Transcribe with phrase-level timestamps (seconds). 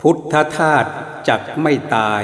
[0.00, 0.84] พุทธทาส
[1.28, 2.22] จักไม่ตาย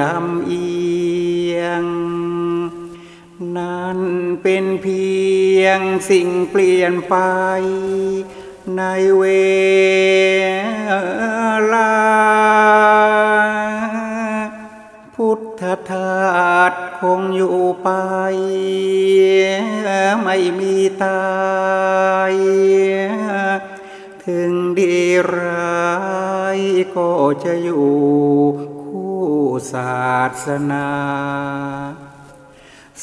[0.00, 0.68] ลำเอี
[1.56, 1.84] ยง
[3.56, 4.00] นั่น
[4.42, 5.06] เป็นเพี
[5.62, 7.16] ยงสิ่งเปลี่ยนไป
[8.76, 8.82] ใน
[9.18, 9.24] เว
[11.72, 11.92] ลา
[15.14, 17.88] พุทธทาสคงอยู่ไป
[20.22, 21.26] ไม่มีตา
[22.32, 22.34] ย
[24.24, 24.96] ถึงดี
[25.36, 25.86] ร้า
[26.56, 26.58] ย
[26.96, 27.10] ก็
[27.44, 28.45] จะอยู่
[29.72, 30.06] ศา
[30.44, 30.88] สนา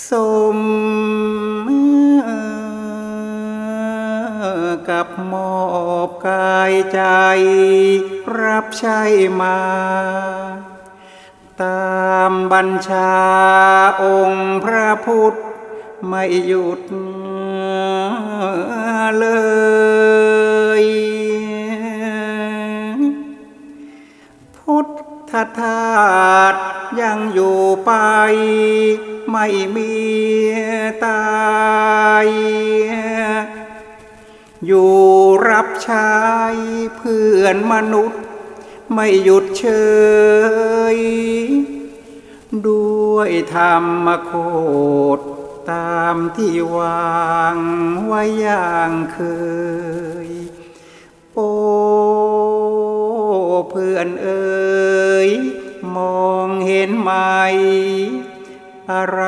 [0.10, 0.12] ส
[0.58, 0.60] ม
[4.90, 5.56] กับมอ
[6.08, 7.02] บกายใจ
[8.42, 9.02] รับใช้
[9.42, 9.60] มา
[11.62, 13.14] ตามบัญชา
[14.04, 15.34] องค์พระพุทธ
[16.08, 16.82] ไม่หยุด
[19.20, 19.26] เล
[20.82, 20.84] ย
[25.34, 26.56] ทธทาส
[27.02, 27.92] ยังอยู่ไป
[29.32, 29.94] ไม่มี
[31.06, 31.24] ตา
[32.26, 32.28] ย
[34.66, 34.96] อยู่
[35.50, 36.14] รับใช้
[36.98, 38.22] เพื่อนมนุษย์
[38.94, 39.66] ไม่หยุดเฉ
[40.96, 40.98] ย
[42.68, 43.76] ด้วยธรร
[44.06, 44.32] มโค
[45.18, 45.20] ด
[45.72, 47.58] ตามที่วาง
[48.06, 49.20] ไว้อย่างเค
[50.28, 50.30] ย
[51.34, 51.40] โอ
[53.70, 55.30] เพื่อนเอ๋ย
[55.96, 57.12] มองเห็นไหม
[58.92, 59.22] อะไร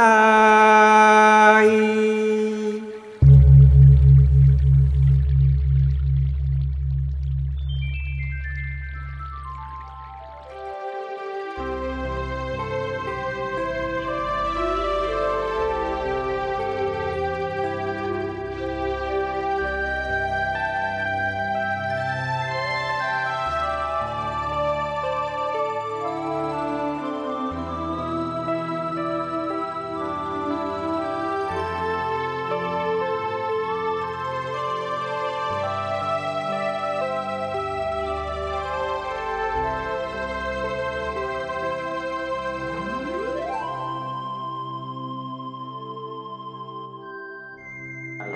[0.00, 1.66] ตาย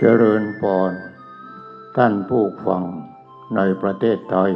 [0.05, 0.93] เจริญพร
[1.97, 2.85] ท่านผู้ฟัง
[3.57, 4.53] ในประเทศไทย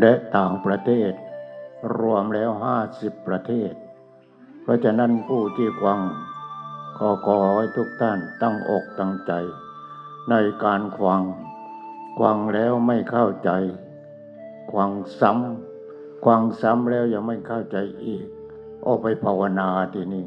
[0.00, 1.12] และต่างประเทศ
[1.98, 3.72] รวมแล้วห้าสิบประเทศ
[4.62, 6.00] เพราะฉะนั้นผู้ที่ฟัง
[6.98, 9.32] ขอขอให้ทุกท่านตั้งอกตั้งใจ
[10.30, 10.34] ใน
[10.64, 11.22] การฟัง
[12.20, 13.50] ฟังแล้วไม่เข้าใจ
[14.74, 14.90] ฟัง
[15.20, 18.26] ซ้ำฟังซ้ำแล้วยังไม่เข้าใจอีก
[18.82, 20.26] เอาไปภาวนาทีนี้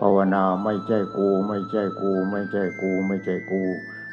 [0.00, 3.62] ภาวนาไม่ใช่กู ไม่ใช่กู ไม่ใช่กู ไม่ใช่กู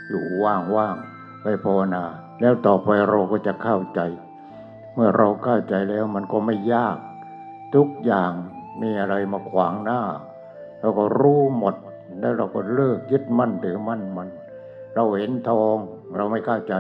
[0.07, 2.03] อยู่ว่างๆไปภาวนา
[2.41, 4.01] แล้วต่อไปเราก็จะเข้าใจ
[4.93, 6.97] เมื่อเราเข้าใจแล้วมันก็ไม่ยาก
[7.75, 8.31] ทุกอย่าง
[8.81, 10.01] มีอะไรมาขวางหน้า
[10.79, 11.75] เราก็รู้หมด
[12.19, 14.27] แล้วเราก็เลิกยึดมั่นถือมั่นมัน
[14.95, 15.77] เราเห็นทอง
[16.15, 16.73] เราไม่เข้าใจ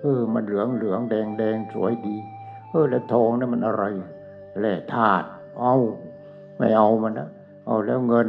[0.00, 2.16] เออมันเหลืองเหลืองแดงแดงสวยดี
[2.70, 3.84] เออแล้วทองนั่นมันอะไร
[4.60, 5.26] แร่ธาตุ
[5.60, 5.74] เอา
[6.58, 7.28] ไม่เอามันนะ
[7.66, 8.28] เอาแล้วเงิน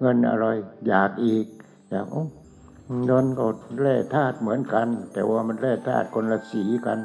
[0.00, 0.46] เงินอะไร
[0.86, 1.46] อยากอีก
[1.90, 2.06] อยาก
[3.06, 3.46] เงินก็
[3.80, 6.98] แร่ธาตุเหมือนกัน แต่ว่ามันแร่ธาตุคนละสีกัน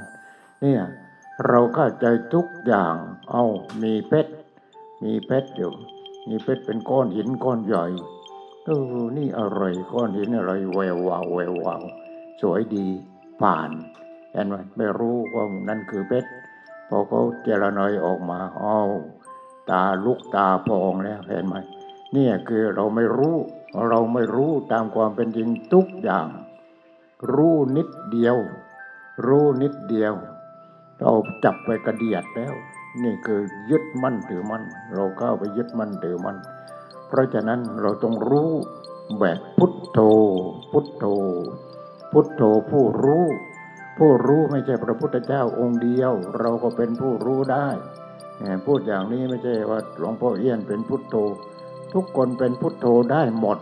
[0.61, 0.81] เนี่ย
[1.47, 2.95] เราเข้าใจทุกอย่าง
[3.31, 3.43] เอา
[3.83, 4.33] มีเพชร
[5.03, 5.73] มีเพชรอยู่
[6.29, 7.85] มีเพชรเป็นก้อนหินก้อนใหญ่
[8.65, 9.63] เออนี่อะไร
[9.93, 11.83] ก้อนหินอะไรแวววาวแวววาว
[12.41, 12.87] สวยดี
[13.41, 13.71] ผ่าน
[14.31, 16.29] เห็นไหมไม่รู้ว่านั่นคือเพชร
[16.89, 18.79] พอเขาเจรนอยออกมาเอา
[19.69, 21.55] ตาลุกตาพองแล้วเห็นไหม
[22.15, 23.35] นี่คือเราไม่รู้
[23.89, 26.27] เราไม่รู้ตามความเป็นจริงทุกอย่าง
[27.33, 28.37] รู้นิดเดียว
[29.27, 30.13] รู้นิดเดียว
[30.99, 31.11] เรา
[31.43, 32.53] จับไปกระเดียดแล้ว
[33.03, 34.63] นี่คือยึดมั่นถือมั่น
[34.93, 36.37] เราเข้าไปยึดมั่นถือมั่น
[37.07, 38.51] เพราะฉะนั้นเราต้องรู้
[39.19, 39.99] แบบพุทโธ
[40.71, 41.05] พุทโธ
[42.11, 43.25] พุทโธผู้รู้
[43.97, 47.67] ผู้รู้ไม่ใช่พระพุทธเจ้าองค์เดียว เราก็เป็นผู้รู้ได้
[48.65, 51.15] พูดอย่างนี้ไม่ใช่ว่าหลวงพ่อเอี้ยนเป็นพุทโธ
[51.93, 53.57] ทุกคนเป็นพุทโธได้หมด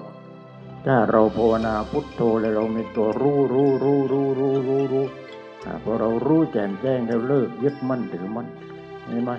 [0.86, 5.06] ถ้าเราภาวนาพุทโธแล้วเรามีตัวรู้รู้รู้รู้รู้รู้รู้
[5.84, 8.48] พอเรารู้แจ่มแจ้งแล้วเลิกยึดมั่นถือมั่น
[9.08, 9.32] เห็นไหม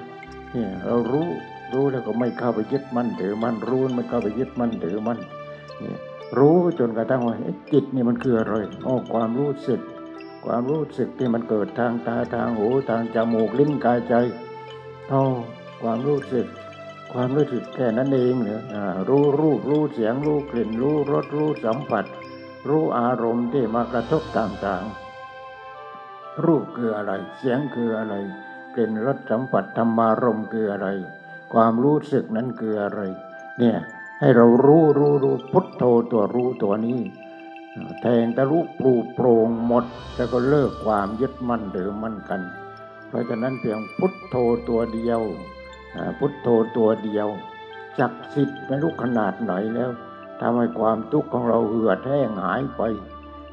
[0.51, 1.29] เนี่ยเรารู้
[1.73, 5.19] รู้แล้วก็ไม่เข้าไปยึดมั่นถือมั่นรู้ไม่เข้าไปยึดมั่นถือมั่น
[5.81, 5.99] เนี่ย
[6.39, 8.55] รู้จนกระทั่งว่าเอ๊ะจิตนี่มันคืออะไร
[8.87, 9.81] อ๋อความรู้สึก
[10.45, 14.15] ความรู้สึกที่มันเกิดทางตาทางหูทางจมูกลิ้นกายใจ
[15.13, 15.23] อ๋อ
[15.83, 16.47] ความรู้สึก
[17.13, 18.77] ความรู้สึกแค่นั้นเองเหรออ
[19.09, 22.05] รู้รูปรู้เสียงรู้กลิ่น รู้รสรู้สัมผัส
[22.69, 28.15] รู้อารมณ์ที่มากระทบต่างๆ รูปคืออะไร เสียงคืออะไร
[28.75, 30.89] กลิ่นรสสัมผัสธรรมารมณ์คืออะไร
[31.53, 33.01] ความรู้สึกนั้นคืออะไร
[33.59, 33.77] เนี่ย
[34.21, 37.01] ให้เรารู้รู้รู้พุทโธตัวรู้ตัวนี้
[38.01, 39.85] แทงตะลุปลูโปรงหมด
[40.17, 42.43] แล้วก็เลิกความยึดมั่นถือมั่นกัน
[43.13, 44.37] เพราะฉะนั้นเพียงพุทโธ
[44.69, 45.21] ตัวเดียว
[46.19, 47.29] พุทโธตัวเดียว
[47.99, 49.91] จักสิทธิ์ไม่รู้ขนาดไหนแล้ว
[50.41, 52.83] ทำให้ความทุกข์ของเราเหือดแห้งหายไป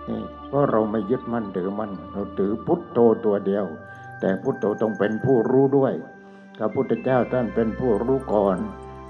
[0.10, 3.66] นี่เพราะเราไม่ยึดมั่นถือมั่นเราถือพุทโธตัวเดียว
[4.20, 5.94] แต่พุทโธต้องเป็นผู้รู้ด้วย
[6.58, 8.58] พระพุทธเจ้าท่านเป็นผู้รู้ก่อน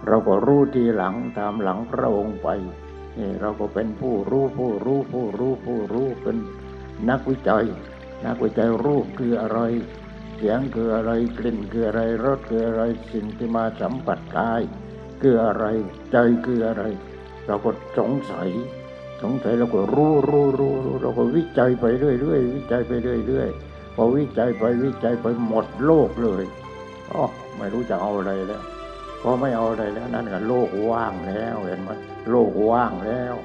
[0.07, 2.47] เราก็รู้ทีหลังตามหลังพระองค์ไป
[3.17, 6.37] นี่เราก็เป็นผู้รู้ผู้รู้ผู้รู้ผู้รู้เป็น
[7.09, 7.65] นักวิจัย
[8.25, 9.59] นักวิจัยรูปคืออะไร
[10.41, 12.81] เสียงคืออะไรกลิ่นคืออะไรรสคืออะไร
[13.13, 14.61] สิ่งที่มาสัมผัสกาย
[15.21, 15.65] คืออะไร
[16.11, 16.83] ใจคืออะไร
[17.47, 18.49] เราก็สงสัย
[19.21, 23.49] สงสัยเราก็รู้รู้รู้รู้เราก็วิจัยไปเรื่อยเรื่อยวิจัยไปเรื่อยเรื่อย
[23.95, 26.43] พอวิจัยไปวิจัยไปหมดโลกเลย
[27.11, 27.23] อ๋อ
[27.57, 28.63] ไม่รู้จะเอาอะไรแล้ว
[29.21, 31.89] พอไม่เอาอะไรแล้วนั่นก็โลกว่างแล้วเห็นไหม
[32.29, 33.35] โลกว่างแล้ว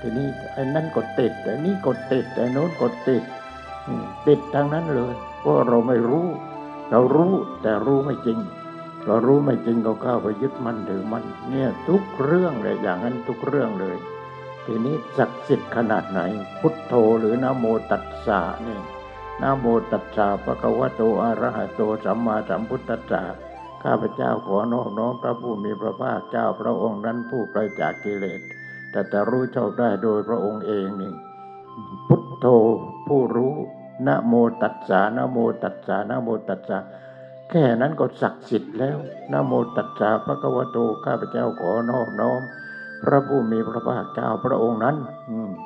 [0.00, 3.22] ทีนี้ไอ้นั่นก็ติดไอ้นี่ก็ติดไอ้โน้นก็ติด
[4.26, 6.26] ติดทางนั้นเลยเพราะเราไม่รู้
[6.90, 7.32] เรารู้
[7.62, 8.38] แต่รู้ไม่จริง
[9.06, 13.96] เรารู้ไม่จริงก็เข้าไปยึดมั่นถือมั่นเนี่ยทุกเรื่องเลยอย่างนั้นทุกเรื่องเลย
[14.64, 16.20] ทีนี้ศักดิ์สิทธิ์ขนาดไหน
[16.60, 18.78] พุทโธหรือนโมตัสสะนี่
[19.42, 23.22] นโมตัสสะภะคะวะโตอะระหะโตสัมมาสัมพุทธัสสะ
[23.82, 28.40] ข้าพเจ้าขอนอบน้อมพระผู้มีพระภาคเจ้าพระองค์นั้นผู้ไกลจากกิเลส
[28.90, 31.12] แต่จะรู้ชอบได้โดยพระองค์เองนี่
[32.08, 32.46] พุทโธ
[33.06, 33.54] ผู้รู้
[34.06, 36.78] นะโมตัสสะนะโมตัสสะนะโมตัสสะ
[37.50, 38.96] แค่นั้นก็ศักดิ์สิทธิ์แล้ว
[39.32, 42.40] นะโมตัสสะพระกวโตข้าพเจ้าขอนอบน้อม
[43.02, 44.96] พระผู้มีพระภาคเจ้าพระองค์นั้น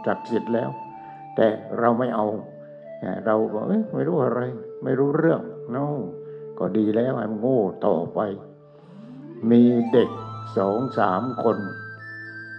[0.06, 0.70] ศักดิ์สิทธิ์แล้ว
[1.37, 1.46] แต่
[1.79, 2.26] เราไม่เอา
[3.26, 3.64] เราบอก
[3.94, 4.40] ไม่รู้อะไร
[4.84, 5.40] ไม่รู้เรื่อง
[5.70, 5.87] โน้
[6.58, 8.20] ก็ดีแล้วให้โง่ต่อไป
[9.50, 9.62] มี
[9.93, 10.11] เด็ก
[10.56, 11.58] สองสามคน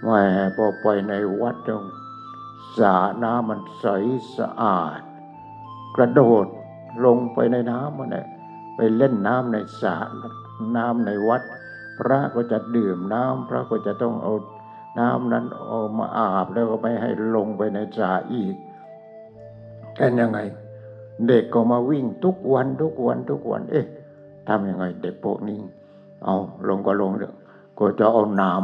[0.04, 0.10] แหม
[0.56, 1.84] พอไปในวัดตรง
[2.78, 3.86] สระน้ำมันใส
[4.38, 5.00] สะอาด
[5.96, 6.46] กระโดด
[7.06, 8.26] ลงไปในน้ำมันเนี่ย
[8.76, 9.96] ไปเล่นน้ำในสระ
[10.78, 11.42] น้ำในวัด
[11.98, 14.34] พระก็จะดื่มน้ำพระก็จะต้องเอา
[15.00, 18.56] น้ำนั้นเอามาอาบแล้วก็ไม่ให้ลงไปในสระอีก
[19.96, 20.40] เป็นยังไง
[21.28, 23.86] เด็กก็มาวิ่งทุกวันทุกวันทุกวัน เอ๊ะ
[24.48, 25.60] ทำยังไงเด็กพวกนี้
[26.24, 26.36] เอา
[26.68, 27.36] ลงก็ลงเถอะ
[27.80, 28.64] ก็จะเอาหนาม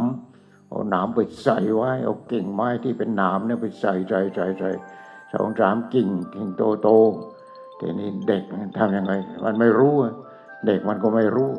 [0.70, 4.70] เอาหนามไปใส่ไว้ เอากิ่งไม้ที่เป็นหนามเนี่ยไปใส่ใส่ใส่ใส่
[5.09, 6.90] ส สองสามกิ่งกิ่งโตโต
[7.80, 8.44] ทีนี้เด็ก
[8.78, 10.14] ทำยังไง มันไม่รู้อะ
[10.66, 11.52] เด็กมันก็ไม่รู้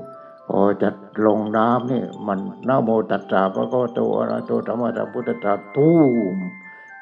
[0.49, 0.89] พอจะ
[1.27, 5.93] ลงน้ำนี่มันนะโมตัสสะพระก็โตอะระโตสัมมาสัมพุทธัสสะทู
[6.33, 6.37] ม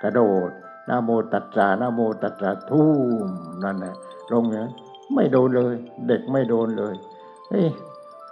[0.02, 0.50] กระโดด
[0.88, 2.84] นะโมตัสสะนะโมตัสสะทู
[3.24, 3.26] ม
[3.64, 3.94] นั่นแหละ
[4.32, 4.72] ลงอย่างนั้น
[5.14, 5.74] ไม่โดนเลย
[6.08, 6.94] เด็กไม่โดนเลย
[7.50, 7.70] เอ๊ะ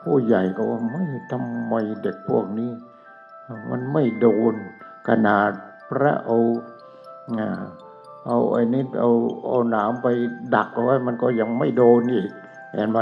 [0.02, 2.70] ผู้ใหญ่ก็ว่าไม่ทำไมเด็กพวกนี้
[3.70, 4.54] มันไม่โดน
[5.08, 5.50] ขนาด
[5.90, 6.38] พระเอา
[7.38, 7.48] อ่า
[8.26, 9.10] เอาไอ้นี้เอา
[9.46, 10.06] เอาหนามไป
[10.54, 12.28] ดักเอาไว้มันก็ยังไม่โดนอีก
[12.74, 12.98] เห็นไหม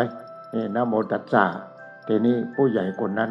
[0.54, 1.44] นี่นะโมตัสสะ
[2.06, 3.30] ทีนี้ผู้ใหญ่คนนั้น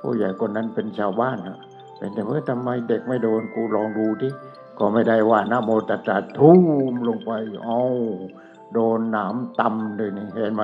[0.00, 1.58] ผู้ใหญ่คนนั้นเป็นชาวบ้านอะ
[1.98, 4.28] เป็นแต่เมื่อทำไมเด็กไม่โดนกูลองดูดิ
[4.78, 6.62] ก็ไม่ได้ว่านะโมตัสสะทุ่ม
[7.08, 7.30] ลงไป
[7.64, 7.80] เอา
[8.72, 10.62] โดนหนามตำเลยนี่เห็นไหม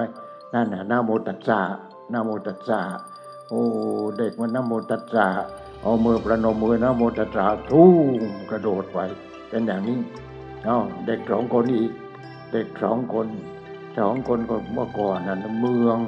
[0.55, 1.61] นั่นน่ะนะโมตัสสะ
[2.13, 2.81] นะโมตัสสะ
[3.49, 3.63] โอ้
[4.19, 5.27] เด็กมันนะโมตัสสะ
[5.83, 8.99] เอามือประนมมือนะโมตัสสะทุ่มกระโดดไป
[9.49, 9.99] เป็นอย่างนี้
[10.65, 11.93] เอาเด็กสองคนอีก
[12.53, 13.27] เด็กสองคน
[13.99, 15.99] สองคนก็เมื่อก่อนนั้นเมือง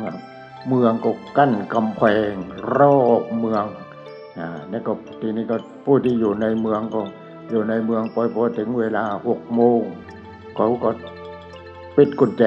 [0.68, 2.32] เมืองก็กั้นกำแพง
[2.76, 3.64] รอบเมือง
[4.38, 7.02] อ่านี่ก็ทีนี้ก็ผู้ที่อยู่ในเมืองก็
[7.50, 9.80] อยู่ในเมืองพอพอถึงเวลาหกโมง
[10.56, 10.90] เขาก็
[11.96, 12.44] ปิดกุญแจ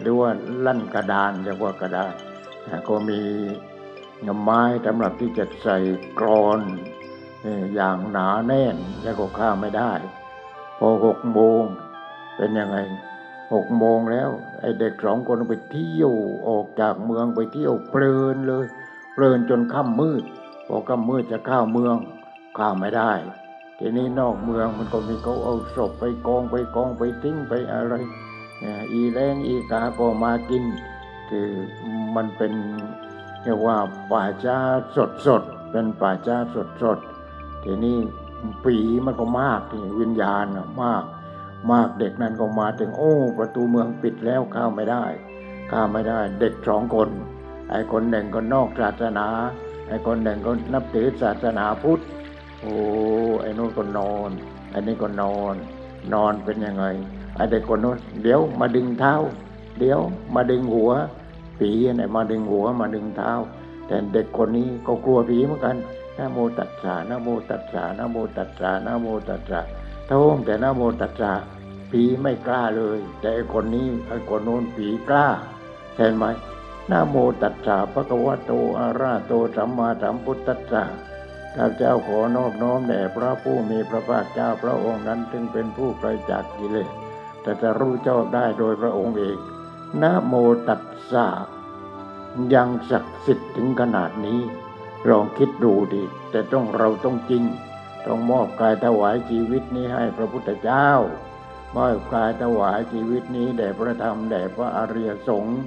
[0.00, 0.30] หรือว่า
[0.66, 2.12] ลั่นกระดานเรียกว่ากระดาน
[2.66, 3.20] อ่าก็มี
[4.42, 5.78] ไม้สำหรับที่จะใส่
[6.18, 6.60] กรอน
[7.74, 9.92] อย่างหนาแน่นแล้วก็ข้าไม่ได้
[10.78, 11.62] พอหกโมง
[12.36, 12.78] เป็นยังไง
[13.54, 14.30] หกโมงแล้ว
[14.60, 16.12] ไอ้เด็กสองคนไปเที่ยว
[16.48, 18.66] ออกจากเมืองไปเที่ยวเพลินเลย
[19.12, 20.22] เพลินจนค่ำมืด
[20.66, 21.96] พอค่ำมืดจะเข้าเมือง
[22.56, 23.12] เข้าไม่ได้
[23.78, 27.94] ทีนี้นอกเมืองมันก็มีเขาเอาศพไปกองไปกองไปทิ้งไปอะไร
[28.60, 30.64] เนี่ยอีแรงอีกาก็มากิน
[31.30, 31.48] คือ
[32.16, 32.52] มันเป็น
[33.42, 33.76] เรียกว่า
[34.10, 34.58] ป่าช้า
[34.96, 36.98] สดสดเป็นป่าช้าสดสด
[37.64, 37.98] ทีนี้
[38.64, 38.76] ปี
[39.06, 41.04] มันก็มากที่วิญญาณน่ะมาก
[41.72, 45.04] มากเด็กนั้นก็มาถึงโอ้ ประตูเมืองปิดแล้วข้าไม่ได้
[45.70, 47.08] ข้าไม่ได้ เด็กสองคน
[47.70, 49.26] ไอ้คนหนึ่งก็นอกศาสนา
[49.88, 52.00] ไอ้คนหนึ่งก็นับถือศาสนาพุทธ
[52.60, 52.74] โอ้
[53.42, 54.30] ไอ้นู้นก็นอน
[54.70, 55.54] ไอ้นี่ก็นอน
[56.14, 56.84] นอนเป็นยังไง
[57.36, 59.14] ไอ้เด็กคนนู้นเดี๋ยวมาดึงเท้า
[59.78, 60.00] เดี๋ยว
[60.34, 60.90] มาดึงหัว
[61.58, 63.32] ผีเนี่ยมาดึงหัวมาดึงเท้า
[63.86, 65.76] แต่เด็กคนนี้ก็กลัวผีเหมือนกัน
[66.18, 69.60] นะโมตัสสะนะโมตัสสะนะโมตัสสะนะโมตัสสะ
[70.10, 71.32] ท้องแต่นะโมตัสสะ
[71.90, 75.26] ผีไม่กล้าเลย แต่คนนี้ไอ้คนโน้นผีกล้า
[75.96, 76.24] เห็นไหม
[76.90, 80.84] นะโมตัสสะพระกวะโตอะระหะโตสัมมาสัมพุทธัสสะ
[81.56, 86.90] ข้าเจ้าขอนอบน้อมแด่พระผู้มีพระภาคเจ้าพระองค์นั้นจึงเป็นผู้ไกลจากกิเลส
[87.42, 89.36] แต่จะรู้ชอบได้โดยพระองค์เอง
[90.02, 90.34] นะโม
[90.68, 90.82] ตัส
[91.12, 91.26] สะ
[92.54, 94.40] ยังศักดิ์สิทธิ์ถึงขนาดนี้
[95.06, 97.44] ลองคิดดูดิแต่ต้องเราต้องจริง
[98.06, 100.88] ต้องมอบกายถวายชีวิตนี้ให้พระพุทธเจ้า
[101.76, 105.60] มอบกายถวายชีวิตนี้แด่พระธรรมแด่พระอริยสงฆ์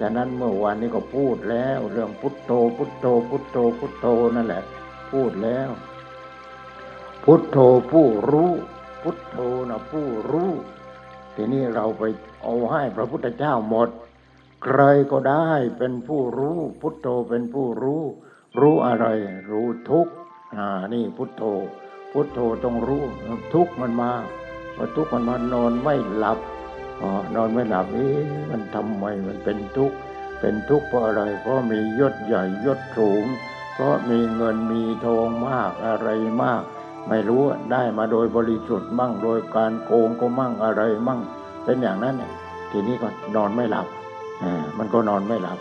[0.00, 4.62] ฉะนั้นเมื่อวานนี้ก็พูดแล้ว เรื่องพุทโธ พุทโธ พุทโธ พุทโธนั่นแหละ
[5.10, 5.70] พูดแล้ว
[7.24, 7.58] พุทโธ
[7.90, 8.52] ผู้รู้
[9.02, 9.36] พุทโธ
[9.68, 10.50] นะผู้รู้
[11.34, 12.02] ทีนี้เราไป
[12.42, 13.88] เอาให้พระพุทธเจ้าหมด
[14.64, 14.80] ใคร
[15.12, 18.02] ก็ได้เป็นผู้รู้ พุทโธเป็นผู้รู้
[18.60, 19.06] รู้อะไร
[19.50, 20.12] รู้ทุกข์
[20.56, 21.42] อ่านี่พุทโธ
[22.12, 23.02] พุทโธต้องรู้
[23.54, 24.10] ทุกข์มันมา
[24.76, 26.38] พอทุกข์มันมานอนไม่หลับ
[27.00, 29.96] อ๋อนอนไม่หลับเอ๊ะมันทำไมมันเป็นทุกข์
[30.40, 33.24] เป็นทุกข์เพราะอะไรเพราะมียศใหญ่ยศสูง
[33.74, 36.08] เพราะมีเงินมีทองมากอะไร
[36.42, 36.62] มาก
[37.08, 37.42] ไม่รู้
[37.72, 41.20] ได้มาโดยบริสุทธิ์มั่งโดยการโกงก็มั่งอะไรมั่ง
[41.64, 42.32] เป็นอย่างนั้นเนี่ย
[42.70, 43.86] ทีนี้ก็นอนไม่หลับ
[44.42, 45.58] อ่ามันก็นอนไม่หลับ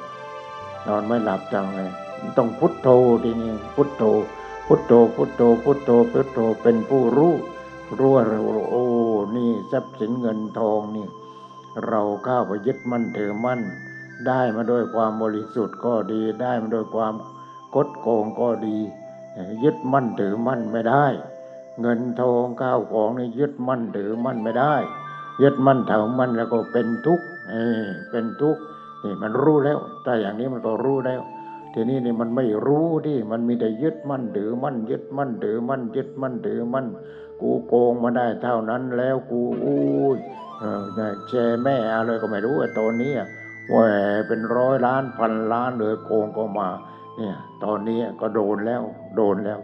[0.88, 1.92] นอนไม่หลับจังเลย
[2.38, 2.88] ต้องพุทโธ
[3.24, 4.04] ทีนี้พุทโธ
[4.68, 7.34] พุทโธ พุทโธ พุทโธ พุทโธ เป็นผู้รู้
[7.98, 8.40] รู้ว่าเรา
[8.72, 8.86] โอ้
[9.36, 11.08] นี่ทรัพย์สินเงินทองนี่
[11.88, 13.62] เราเข้าไปยึดมั่นถือมั่น
[14.28, 17.14] ได้มาโดยความบริสุทธิ์ก็ดี ได้มาโดยความ
[17.76, 18.78] กดโกงก็ดี
[19.64, 21.06] ยึดมั่นถือมั่นไม่ได้
[21.82, 24.76] เงินทองข้าวของนี่ยึดมั่นถือมั่นไม่ได้
[25.42, 28.62] ยึดมั่นถือมั่นแล้วก็เป็นทุกข์เออเป็นทุกข์
[29.04, 31.22] นี่มันรู้แล้วแต่อย่างนี้มันก็รู้แล้ว
[31.74, 36.88] ทีนี้นี่มันไม่รู้ที่มันมีแต่ยึดมั่นถือมั่นยึดมั่นถือมั่นยึดมั่นถือมั่น
[37.42, 39.80] กูโกงมาได้เท่านั้นแล้วกูอู้
[40.16, 40.18] ย
[40.60, 40.84] เออ
[41.28, 43.28] แชร์แม่อะไรก็ไม่รู้ไอ้ตัวนี้อะ
[43.70, 43.78] แหว
[44.28, 46.70] เป็นร้อยล้านพันล้านเลยโกงก็มา
[47.18, 48.82] เนี่ยตอนนี้ก็โดนแล้ว
[49.16, 49.60] โดนแล้ว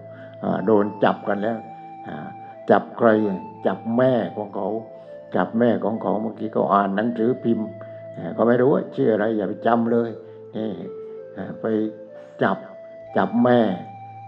[0.68, 1.58] โดนจับกันแล้ว
[2.70, 3.10] จับใคร
[3.68, 4.68] จับแม่ของเขา
[5.36, 7.68] จับแม่ของเขาเมื่อกี้เขาอ่านหนังสือพิมพ์
[8.18, 10.10] อ่าก็ไม่รู้ว่าชื่ออะไรอย่าไปจำเลย
[10.56, 10.70] นี่
[11.62, 11.66] ไป
[12.44, 12.58] จับ
[13.18, 13.60] จับแม่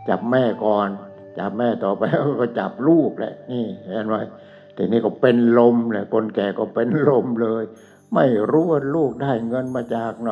[0.10, 0.90] จับแม่ก่อน
[1.38, 2.02] จับแม่ต่อไป
[2.42, 4.16] ก็จับลูกแหละนี่เห็นไหม
[4.76, 7.64] ทีนี้ก็เป็นลมเลยคนแก่ก็เป็นลมเลย
[8.14, 10.32] ไม่รู้ว่าลูกได้เงินมาจากไหน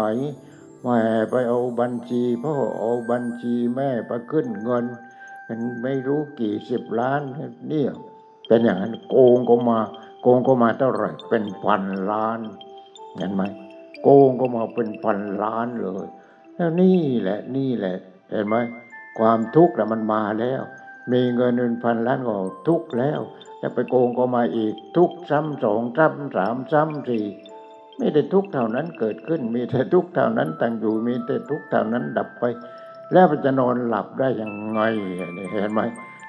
[0.83, 0.99] แม่
[1.31, 4.85] ไปเอาบัญชีพ่อเอาบัญชีแม่ไปขึ้นเงิน
[5.45, 7.21] เป็นไม่รู้กี่สิบล้าน
[7.69, 7.91] เนี่ย
[8.47, 9.79] เป็นอย่างนั้นโกงก็มา
[10.21, 12.39] โกงก็มาเท่าไหร่เป็นพันล้าน
[13.17, 13.43] เห็นไหม
[14.01, 16.05] โกงก็มาเป็นพันล้านเลย
[16.57, 17.95] แล้วนี่แหละนี่แหละ
[18.29, 18.55] เห็นไหม
[19.19, 20.61] ความทุกข์น่ะมันมาแล้ว
[21.11, 22.37] มีเงินเป็นพันล้านก็
[22.67, 23.19] ทุกข์แล้ว
[23.61, 27.25] จะไปโกงก็มาอีกทุกซ้ำสองซ้ำสามซ้ำสี่
[27.97, 32.43] ไมีแต่ทุกข์เท่านั้นเกิดขึ้น มีแต่ทุกข์เท่านั้นตั้งอยู่มีแต่ทุกข์เท่านั้นดับไป
[33.13, 34.79] แล้วมันจะนอนหลับได้ยังไง
[35.51, 35.81] เห็นไหม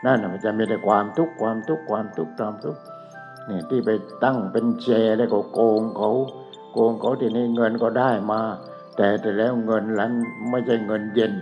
[0.05, 2.81] นั่นนะมันจะมีแต่ความทุกข์ความทุกข์ความทุกข์ความทุกข์
[3.47, 3.91] เนี่ยที่ไป
[4.25, 6.11] ตั้งเป็นแชร์แล้วก็โกงเขา
[6.73, 8.41] โกงเขาทีนี้เงินก็ได้มา
[8.99, 10.13] แต่แต่แล้วเงินนั้น
[10.51, 11.33] ไม่ใช่เงินเย็น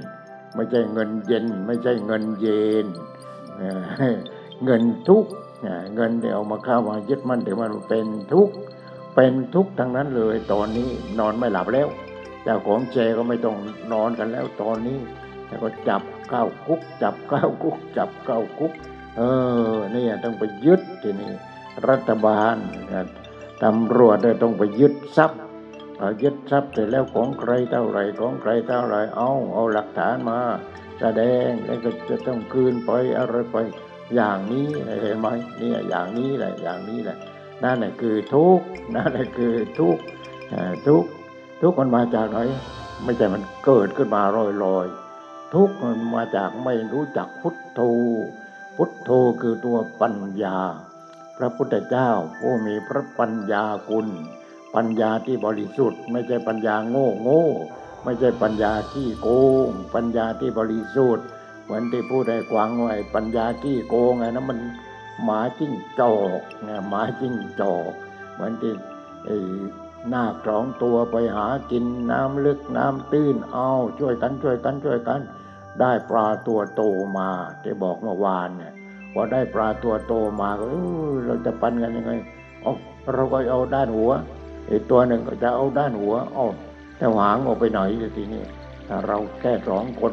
[0.55, 2.87] ไม่ใช่เงินเย็น ไม่ใช่เงินเย็น
[4.65, 5.25] เงินทุก
[5.95, 8.49] เงินที่เอามาข้ามายึดมั่นถือมันเป็นทุก
[9.15, 11.89] เป็นทุกทั้งนั้นเลยตอนนี้นอนไม่หลับแล้ว
[12.43, 13.57] เจ้าของแชร์ก็ไม่ต้อง
[13.93, 14.99] นอนกันแล้วตอนนี้
[15.49, 18.73] แล้วก็จับเข้าคุก จับเข้าคุก จับเข้าคุก
[19.17, 19.21] เอ
[19.73, 21.33] อเนี่ยต้องไปยึดทีนี้
[21.89, 22.57] รัฐบาล
[23.65, 25.41] ตำรวจเนี่ยต้องไปยึดทรัพย์
[26.23, 30.41] ยึดทรัพย์เสร็จแล้วของใครเท่าไรของใครเท่าไรเอาเอาหลักฐานมา
[31.01, 33.57] แสดงแล้วก็จะต้องคืนไปอะไรไป
[34.15, 34.67] อย่างนี้
[35.03, 35.27] เห็นไหม
[35.59, 37.17] เนี่ยอย่างนี้แหละอย่างนี้แหละ
[37.63, 38.61] นั่นแหละคือทุก
[38.95, 39.99] นั่นแหละคือทุก
[40.87, 41.05] ทุก
[41.61, 42.39] ทุกมันมาจากไหน
[43.05, 44.87] ไม่ใช่มันเกิดขึ้นมาลอยลอย
[45.55, 47.81] ทุกมันมาจากไม่รู้จักพุทโธ
[48.77, 49.11] พุทโธ
[49.41, 50.59] คือตัวปัญญา
[51.37, 54.09] พระพุทธเจ้าผู้มีพระปัญญาคุณ
[54.77, 57.47] ปัญญาที่บริสุทธิ์ ไม่ใช่ปัญญาโง่โง่
[58.05, 59.29] ไม่ใช่ปัญญาขี้โก
[59.69, 61.27] ง ปัญญาที่บริสุทธิ์
[61.65, 64.59] เหมือนที่พูดให้กวางไว้ปัญญาขี้โกงไงนะมัน
[65.25, 67.93] หมาจิ้งจอกไงหมาจิ้งจอก
[68.33, 68.75] เหมือนที่
[69.25, 69.39] ไอ้
[70.13, 75.21] นาคสองตัวไปหากินน้ำลึกน้ำตื้นเอาช่วยกันช่วยกันช่วยกัน
[75.81, 76.83] ได้ปลาตัวโต
[77.19, 77.29] มา
[77.63, 78.73] ที่บอกเมื่อวานเนี่ย
[79.13, 80.77] พอได้ปลาตัวโตมาก็เอ
[81.11, 82.13] อเราจะปันกันยังไง
[82.63, 82.73] เอา
[83.15, 84.13] เราก็เอาด้านหัว
[84.71, 86.47] อีกตัวหนึ่งก็จะเอาด้านหัวเอา
[86.97, 88.45] แต่หางออกไปหน่อยทีนี้
[89.07, 90.13] เราแค่สองคน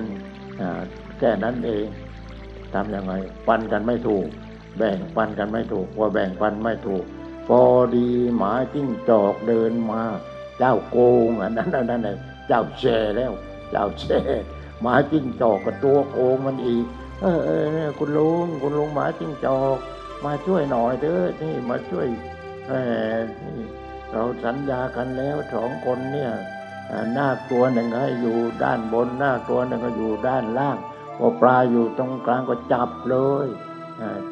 [1.19, 1.85] แค่นั้นเอง
[2.73, 3.13] ทำยังไง
[3.47, 4.27] ปันกันไม่ถูก
[4.77, 7.03] แบ่งปันกันไม่ถูกพอแบ่งปันไม่ถูก
[7.47, 7.61] พอ
[7.95, 8.07] ดี
[8.37, 10.01] หมาจิ้งจอกเดินมา
[10.59, 12.17] เจ้าโกงอันนั้นอันนั้นเลย
[12.47, 13.31] เจ้าแช่แล้ว
[13.71, 14.19] เจ้าแช่
[14.81, 16.85] หมาจิ้งจอกกับตัวโกงมันอีก
[17.21, 17.51] เออเอ
[17.83, 19.77] อคุณลุงคุณลุงหมาจิ้งจอก
[20.25, 22.07] มาช่วยหน่อยเถอะนี่มาช่วย
[22.67, 22.73] แหม
[23.41, 23.59] นี่
[24.13, 26.31] เราสัญญากันแล้วสองคนเนี่ย
[26.91, 30.77] อ่านาตัวหนึ่งให้อยู่ด้านบนหน้าตัวหนึ่งก็อยู่ด้านล่าง
[31.17, 33.47] พอปลาอยู่ตรงกลางก็จับเลย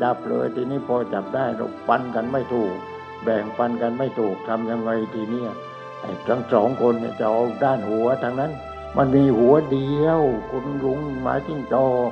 [0.02, 2.74] จับเลยทีนี้พอจับได้เราปันกันไม่ถูก
[3.24, 5.50] แบ่งปันกันไม่ถูกทำยังไงทีเนี้ย
[6.02, 8.52] ไอ้ทั้งสองคนเนี่ยจะเอาด้านหัวทางนั้น
[8.98, 12.12] มันมีหัวเดียว คุณลุงหมาจิ้งจอก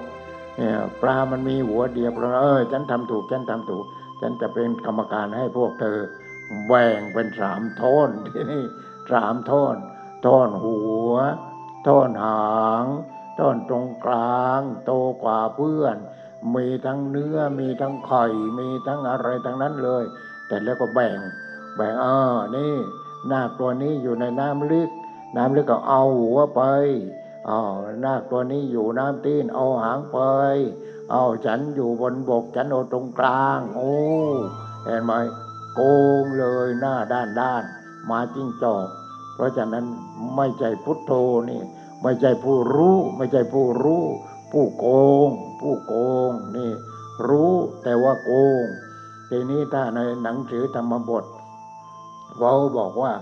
[0.57, 3.85] เนี่ยปลามันมีหัวเดียวปลาเออฉันทำถูกฉันทำถูก
[4.21, 5.99] ฉันจะเป็นกรรมการให้พวกเธอ
[6.67, 8.63] แบ่งเป็นสามท่อนที่นี่
[9.11, 9.75] สามท่อน
[10.25, 10.79] ท่อนหั
[11.09, 11.13] ว
[11.87, 12.85] ท่อนหาง
[13.39, 14.91] ท่อนตรงกลางโต
[15.23, 15.97] กว่าเพื่อน
[16.55, 18.25] มีทั้งเนื้อมีทั้งไข่
[18.59, 20.03] มีทั้งอะไรทั้งนั้นเลย
[20.47, 21.19] แต่แล้วก็แบ่ง
[21.75, 22.15] แบ่งอ่า
[22.55, 22.75] นี่
[23.31, 24.89] นาคตัวนี้อยู่ในน้ำลึก
[25.37, 26.61] น้ำลึกก็เอาหัวไป
[27.47, 27.59] เอา
[28.05, 30.19] นาคตัวนี้อยู่น้ำตื้นเอาหางไป
[31.11, 33.93] เอาฉันอยู่บนบกฉันเอาตรงกลาง โอ้
[34.85, 35.13] เห็นไหม
[36.19, 37.63] งเลยหน้าด้านด้าน
[38.09, 38.87] มาจิ้งจอก
[39.35, 39.85] เพราะฉะนั้น
[40.35, 41.11] ไม่ใช่พุทโธ
[41.49, 41.61] นี่
[42.03, 44.03] ไม่ใช่ผู้รู้ ไม่ใช่ผู้รู้
[44.51, 44.87] ผู้โก
[45.27, 45.29] ง
[45.61, 45.95] ผู้โก
[46.29, 46.71] งนี่
[47.27, 48.63] รู้แต่ว่าโกง
[49.29, 51.23] ทีนี้ถ้าในหนังสือธรรมบท
[52.37, 53.13] เขาบอกว่า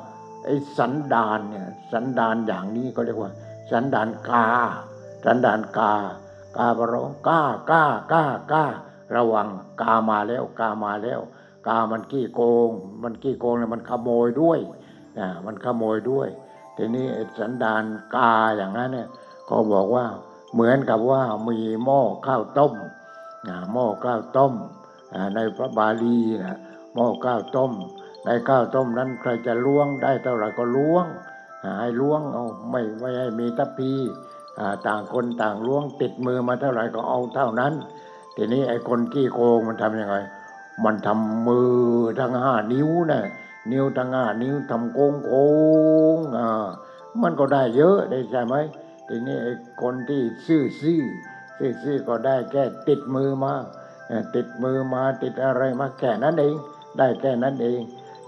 [0.46, 3.32] ไอ้สันดานเนี่ยสันดานอย่างนี้ก็เรียกว่า
[3.72, 4.48] สันดานกา
[5.26, 5.94] สันดานกา
[6.58, 8.66] กาบร้องกากากากา
[9.16, 9.50] ระวัง
[9.82, 11.20] กามาแล้วกามาแล้ว
[11.68, 12.70] กามันขี้โกง
[13.04, 14.60] มันขี้โกงแล้วมันขโมยด้วย
[15.20, 16.28] นะมันขโมยด้วย
[16.78, 17.06] ทีนี้
[17.40, 17.84] สันดาน
[18.16, 19.08] กาอย่างนั้นเนี่ย
[19.50, 20.06] ก็บอกว่า
[20.54, 22.74] เหมือนกับว่ามีหม้อข้าวต้ม
[23.48, 24.54] นะหม้อข้าวต้ม
[25.14, 26.60] อ่าในพระบาลีนะ
[26.96, 27.72] หม้อข้าวต้ม
[28.26, 31.06] ในข้าวต้มนั้นใครจะล้วงได้เท่าไหร่ก็ล้วง
[31.80, 33.94] ให้ล้วงเอาไม่ไม่ให้มีทัพพี
[34.60, 37.74] อ่าต่างคนต่างล้วงติดมือมาเท่าไหร่ก็เอาเท่านั้น
[38.36, 40.16] ทีนี้ไอ้คนขี้โกงมันทำยังไง
[40.84, 41.72] มันทำมือ
[42.20, 43.22] ทั้งห้านิ้วนะ
[43.72, 45.32] นิ้วทั้งห้านิ้วทำโกงโก
[46.16, 46.68] งอ่า
[47.22, 48.56] มันก็ได้เยอะได้ใช่ไหม
[49.08, 51.02] ทีนี้ไอ้คนที่ซื่อซื่อ
[51.58, 53.54] ซื่อซื่อก็ได้แค่ติดมือมา
[54.36, 56.56] ติดมือมาติดอะไรมาแค่นั้นเอง
[56.98, 57.82] ได้แค่นั้นเอง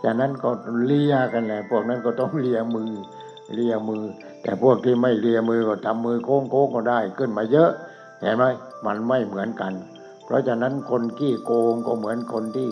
[0.03, 0.49] จากนั้นก็
[0.85, 2.91] เลียกันแหละพวกนั้นก็ต้องเลียมือ
[3.53, 4.03] เลียมือ
[4.41, 7.71] แต่พวกที่ไม่เลียมือก็ทำมือโค้งโค้งก็ได้ขึ้นมาเยอะ
[8.19, 8.43] เห็นไหม
[8.85, 9.73] มันไม่เหมือนกัน
[10.29, 12.69] เพราะฉะนั้นคนขี้โกงก็เหมือนคนที่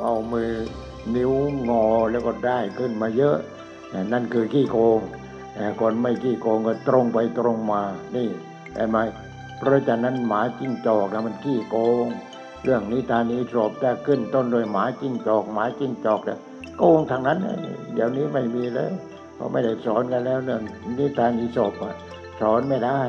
[0.00, 0.52] เอามือ
[1.14, 1.32] นิ้ว
[1.68, 3.36] งอแล้วก็ได้ขึ้นมาเยอะ
[4.12, 4.98] นั่นคือขี้โกง
[5.54, 7.82] แต่คนไม่ขี้โกงก็ตรงไปตรงมา
[8.16, 8.28] นี่
[8.74, 8.98] เห็นไหม
[9.58, 12.06] เพราะฉะนั้นหมาจิ้งจอกนะมันขี้โกง
[12.64, 16.38] เรื่องนิทานนี้จบแต่ขึ้นต้นโดยหมาจิ้งจอกหมาจิ้งจอกเนี่ย
[16.78, 17.38] โกงทางนั้น
[17.94, 18.92] เดี๋ยวนี้ไม่มีแล้ว
[19.34, 20.62] เขาไม่ได้สอนกันแล้วเรื่อง
[20.98, 21.72] นิทานอีสบ
[22.40, 23.00] สอนไม่ได้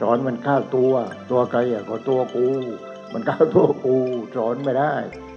[0.00, 0.92] สอนมันเข้าตัว
[1.30, 2.46] ตัวใครอะก็ตัวกู
[3.12, 3.96] มันเข้าตัวกู
[4.36, 4.94] สอนไม่ได้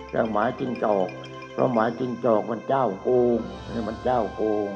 [0.10, 1.08] เรื่องหมาจิ้งจอก
[1.54, 3.40] เพราะหมาจิ้งจอกมันเจ้าโกง
[3.74, 4.70] นี่มันเจ้าโกง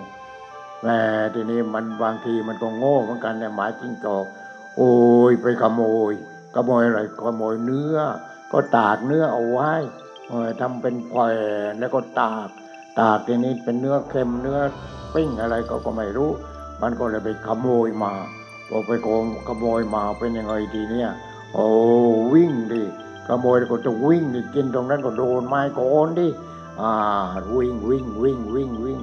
[0.83, 0.87] แหม
[1.33, 4.25] ทีนี้มันบางทีมันก็โง่เหมือนกันเนี่ยหมาจิ้งจอก
[4.77, 4.93] โอ้
[5.31, 6.13] ยไปขโมย
[6.55, 7.97] ขโมยอะไรขโมยเนื้อ
[8.51, 9.71] ก็ตากเนื้อเอาไว้
[10.27, 11.27] เออทำเป็นแผ่
[11.71, 12.47] นแล้วก็ตาก
[12.99, 14.59] ตากทีนี้เป็นเนื้อเค็มเนื้อ
[15.13, 16.29] ปิ้งอะไรก็ก็ไม่รู้
[16.81, 18.13] มันก็เลยไปขโมยมา
[18.69, 21.09] พอไปโกงขโมยมาเป็นยังไงทีเนี้ย
[21.53, 21.67] โอ้
[22.33, 22.83] วิ่งดิ
[23.27, 26.27] ขโมยก็จะวิ่งดิกินตรงนั้นก็โดนไม้โกนดิ
[26.81, 26.93] อ่า
[27.55, 29.01] วิ่งวิ่งวิ่งวิ่งวิ่ง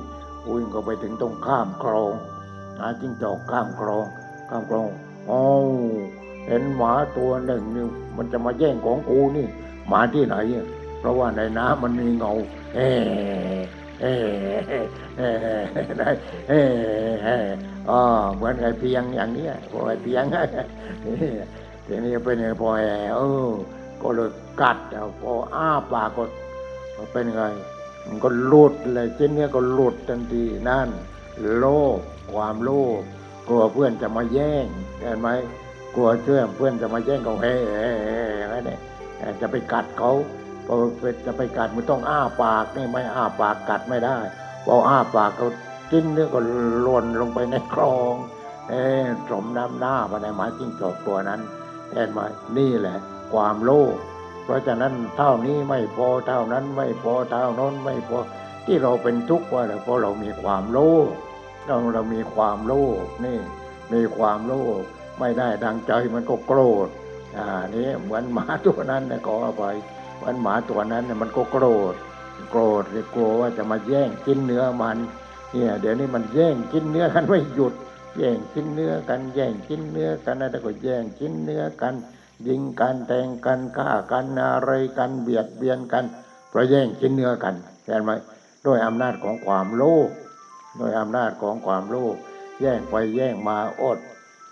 [0.51, 2.15] วิ่งก็ไปถึงตรงข้ามคลอง
[2.79, 4.07] หาจิ้งจอกข้ามคลอง
[4.51, 4.89] ข้ามคลอง
[5.31, 5.41] อ๋อ
[6.47, 9.47] เห็นหมาตัวหนึ่งนี่มันจะมาแย่งของกูนี่
[9.89, 10.37] หมาที่ไหน
[10.99, 12.33] เพราะว่าในน้ำมันมีเงา
[12.75, 12.89] เอ๊
[14.05, 18.01] เอ๋อ
[18.35, 20.25] เหมือนไอ้เพียงอย่างเนี้ยพอไอ้เพียง
[21.87, 22.85] ทีนี้เป็นไงพอแอ
[23.17, 23.53] เออ
[24.03, 26.23] ก็เลยกัดเอาพออ้าปากก็
[27.13, 27.43] เป็นไง
[28.07, 30.89] มันก็หลุดเลยเช่นนี้ก็หลุดทันทีนั่น
[31.59, 31.65] โล
[31.99, 32.01] ภ
[32.33, 33.03] ความโลภ
[33.49, 34.67] กลัวเพื่อนจะมาแย่ง
[35.01, 35.29] เห็นไหม
[35.95, 38.79] กลัวเชื่อเพื่อนจะมาแย่งเขาเฮ้เฮ้เฮ้อย่างนั้นเนี่ย
[39.41, 40.13] จะไปกัดเขา
[40.67, 40.75] พอ
[41.27, 44.19] จะไปกัดมันต้องอ้าปากนี่ไม่อ้าปากกัดไม่ได้
[44.67, 45.49] พออ้าปากเขา
[45.91, 46.41] จิ้นเนื้อก็
[46.83, 48.15] หล่นลงไปในคลอง
[48.69, 48.83] เอ๊
[49.31, 51.41] สมน้ำหน้าภายในหมาจิ้งจอกตัวนั้น
[51.93, 52.19] เห็นไหม
[52.57, 52.99] นี่แหละ
[53.33, 53.97] ความโลภ
[54.45, 58.19] เพราะฉะนั้นเท่านี้ไม่พอเท่านั้นไม่พอเท่านั้นไม่พอ
[58.67, 61.09] ที่เราเป็นทุกข์ว่าอะไรเพราะเรามีความโลภ
[61.67, 63.39] เราเรามีความโลภนี่
[63.93, 64.83] มีความโลภ
[65.21, 66.89] ไม่ได้ดังใจมันก็โกรธ
[67.37, 69.77] อ่านี่เหมือนหมาตัวนั้นนะขออภัย
[70.17, 71.95] เหมือนหมาตัวนั้นเนี่ยมันก็โกรธ
[72.51, 74.99] โกรธเลยกลัวว่าจะมาแย่งกินเนื้อมัน
[75.53, 77.75] เนี่ย เดี๋ยวนี้มันแย่งกินเนื้อกันไม่หยุด
[78.17, 81.95] แย่งกินเนื้อกัน แย่งกินเนื้อกันแล้วก็แย่งกินเนื้อกัน
[82.47, 86.05] ยิงกันแทงกันฆ่ากันอะไรกันเบียดเบียนกัน
[86.49, 88.11] เพราะแย่งกินเนื้อกันเห็นไหม
[88.67, 90.09] ด้วยอำนาจของความโลภ
[90.81, 92.17] ด้วยอำนาจของความโลภ
[92.61, 93.99] แย่งไปแย่งมาอด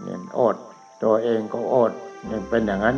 [0.03, 0.57] เนี่ยอด
[1.03, 1.93] ตัวเองก็อด
[2.27, 2.97] เนี่ยเป็นอย่างนั้น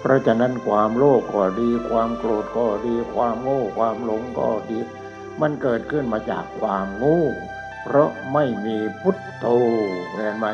[0.00, 4.78] เพราะฉะนั้นความโลภก็ดี ความโกรธก็ดี ความโง่ความหลงก็ดี
[5.40, 7.22] มันเกิดขึ้นมาจากความโง่
[7.84, 9.46] เพราะไม่มีพุทโธ
[10.14, 10.46] เห็นไหม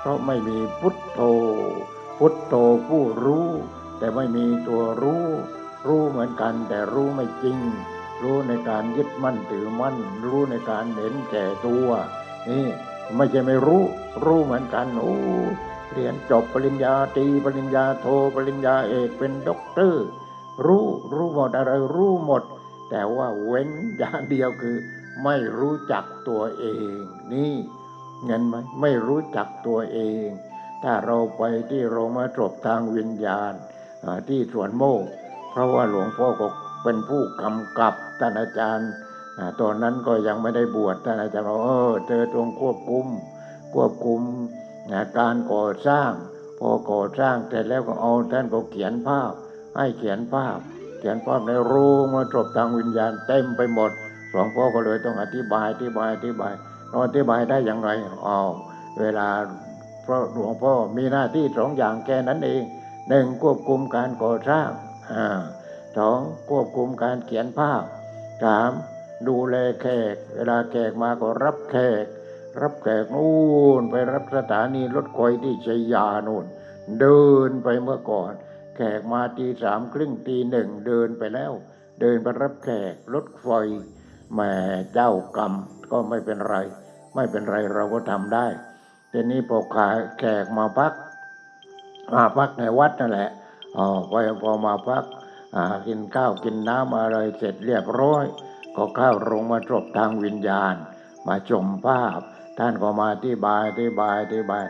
[0.00, 1.20] เพราะไม่มีพุทโธ
[2.18, 2.54] พุทโธ
[2.88, 3.48] ผู้รู้
[3.98, 5.24] แต่ไม่มีตัวรู้
[5.86, 7.58] รู้เหมือนกันแต่รู้ไม่จริง
[8.22, 11.88] รู้ในการยึดมั่นถือมั่น รู้ในการเห็นแก่ตัว
[12.48, 12.66] นี่
[13.16, 13.82] ไม่ใช่ไม่รู้
[14.24, 20.06] รู้เหมือนกันโอ้ เรียนจบปริญญาตรีปริญญาโทปริญญาเอกเป็นด็อกเตอร์
[20.66, 22.42] รู้รู้หมดอะไรรู้หมด
[22.90, 24.76] แต่ว่าเว้นอย่างเดียวคือ
[25.24, 26.96] ไม่รู้จักตัวเอง
[27.32, 27.54] นี่
[28.24, 30.26] เงินไหมไม่รู้จักตัวเอง
[30.82, 33.52] ถ้าเราไปที่โรงมาจบทางวิญญาณ
[34.28, 35.02] ที่สวนโมก
[35.50, 36.48] เพราะว่าหลวงพ่อก็
[36.82, 38.90] เป็นผู้กำกับท่านอาจารย์
[39.60, 43.06] ตอนนั้นก็ยังไม่ได้บวชท่านอาจารย์บอกเออเธอตรงควบคุม
[43.74, 44.20] ควบคุม
[44.90, 46.10] อ่าการก่อสร้าง
[46.58, 49.32] พอก่อสร้างเสร็จแล้วก็เอาท่านก็เขียนภาพ
[49.76, 50.58] ให้เขียนภาพ
[50.98, 51.72] เขียนภาพในร
[52.02, 53.90] งมาจบทางวิญญาณเต็มไปหมด
[54.30, 56.52] หลวงพ่อก็เลยต้องอธิบายอธิบายอธิบาย
[56.88, 57.90] เราอธิบายได้อย่างไร
[58.26, 58.38] อ๋อ
[59.00, 59.28] เวลา
[60.02, 62.62] เพราะหลวงพ่อมีหน้าที่สองอย่างแค่นั้นเอง
[63.08, 64.70] หนึ่งควบคุมการก่อสร้าง
[65.96, 66.18] สอง
[66.50, 67.82] ควบคุมการเขียนภาพ
[68.42, 68.70] สาม
[69.28, 72.04] ดูแลแขก เวลาแขกมาก็รับแขก
[72.62, 76.44] รับแขกนู่นไปรับสถานีรถไฟที่ชัยยานู่น
[77.00, 78.32] เดินไปเมื่อก่อน
[78.76, 81.52] แขกมาตีสามครึ่งตีหนึ่งเดินไปแล้ว
[82.00, 83.48] เดินไปรับแขกรถไฟ
[84.32, 84.52] แหม่
[84.92, 85.52] เจ้ากรรม
[85.90, 86.56] ก็ไม่เป็นไร
[87.14, 88.46] ไม่เป็นไรเราก็ทำได้
[89.12, 90.92] ทีนี้พอขาแขกมาพัก
[92.14, 93.30] มาพักในวัดนั่นแหละ
[93.76, 95.04] อ๋อพอพอมาพัก
[95.54, 98.24] อ่ากินข้าวกินน้ำอะไรเสร็จเรียบร้อย
[98.76, 100.74] ก็เข้าโรงมาจบทางวิญญาณ
[101.26, 102.20] มาชมภาพ
[102.58, 104.64] ท่านก็มาที่บายที่บายที่บาย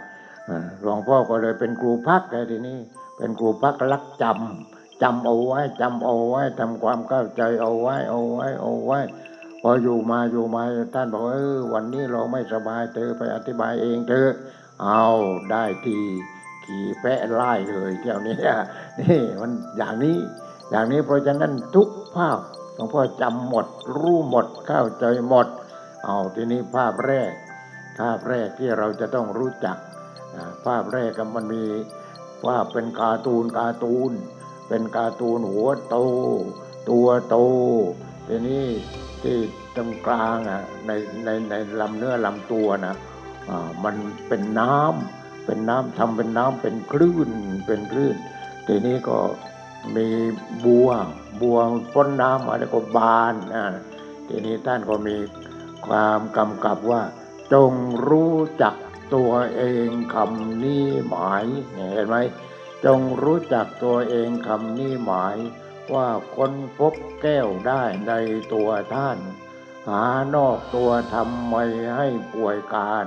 [0.82, 2.78] หลวงพ่อก็เลยเป็นครูพักเลยทีนี้
[3.16, 9.00] เป็นครูพักรักจำจำเอาไว้จำเอาไว้ทำความเข้าใจเอาไว้เอาไว้เอาไว้
[9.62, 10.62] พออยู่มาอยู่มา
[10.94, 14.26] ท่านบอกเออวันนี้เราไม่สบายเธอไปอธิบายเองเธอ
[14.84, 15.06] เอา
[15.50, 15.98] ได้ที
[16.64, 18.36] ขี่แปะไล่เลยเที่ยวนี้
[19.00, 20.16] นี่มันอย่างนี้
[20.70, 22.38] อย่างนี้เพราะฉะนั้นทุกภาพ
[22.74, 25.46] หลวงพ่อจำหมด รู้หมดเข้าใจหมด
[26.04, 27.32] เอาทีนี้ภาพแรก
[27.98, 29.76] ภาพแรกที่เราจะต้องรู้จัก
[30.66, 31.64] ภาพแรกก็มันมี
[32.46, 34.12] ว่าเป็นการ์ตูนการ์ตูน
[34.68, 35.96] เป็นการ์ตูนหัวโต
[36.90, 37.36] ตัวโต
[38.28, 38.64] ทีนี้
[39.22, 39.36] ที่
[39.76, 40.90] ตรงกลางอะใน
[41.24, 42.94] ในในลำเนื้อลำตัวนะ
[43.84, 43.96] มัน
[44.28, 47.30] เป็นน้ำเป็นน้ำทำเป็นน้ำเป็นคลื่น
[47.66, 48.16] เป็นคลื่น
[48.66, 49.18] ทีนี้ก็
[49.96, 50.08] มี
[50.64, 50.88] บัว
[51.40, 51.58] บัว
[51.92, 53.64] พ้นน้ำมาแล้วก็บานอ่า
[54.28, 55.16] ทีนี้ท่านก็มี
[55.86, 57.02] ความกำกับว่า
[57.52, 57.72] จง
[58.08, 58.76] รู้จัก
[59.14, 62.16] ตัวเองคำนี้หมายเห็นไหม
[62.84, 65.36] จงรู้จักตัวเองคำนี้หมาย
[65.94, 68.12] ว่าคนพบแก้วได้ใน
[68.52, 69.18] ตัวท่าน
[69.88, 71.54] หานอกตัวทำไม
[71.96, 73.06] ให้ป่วยการ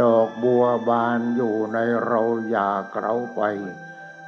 [0.00, 3.40] ดอกบัวบานอยู่ในเราอย่าเกลาไป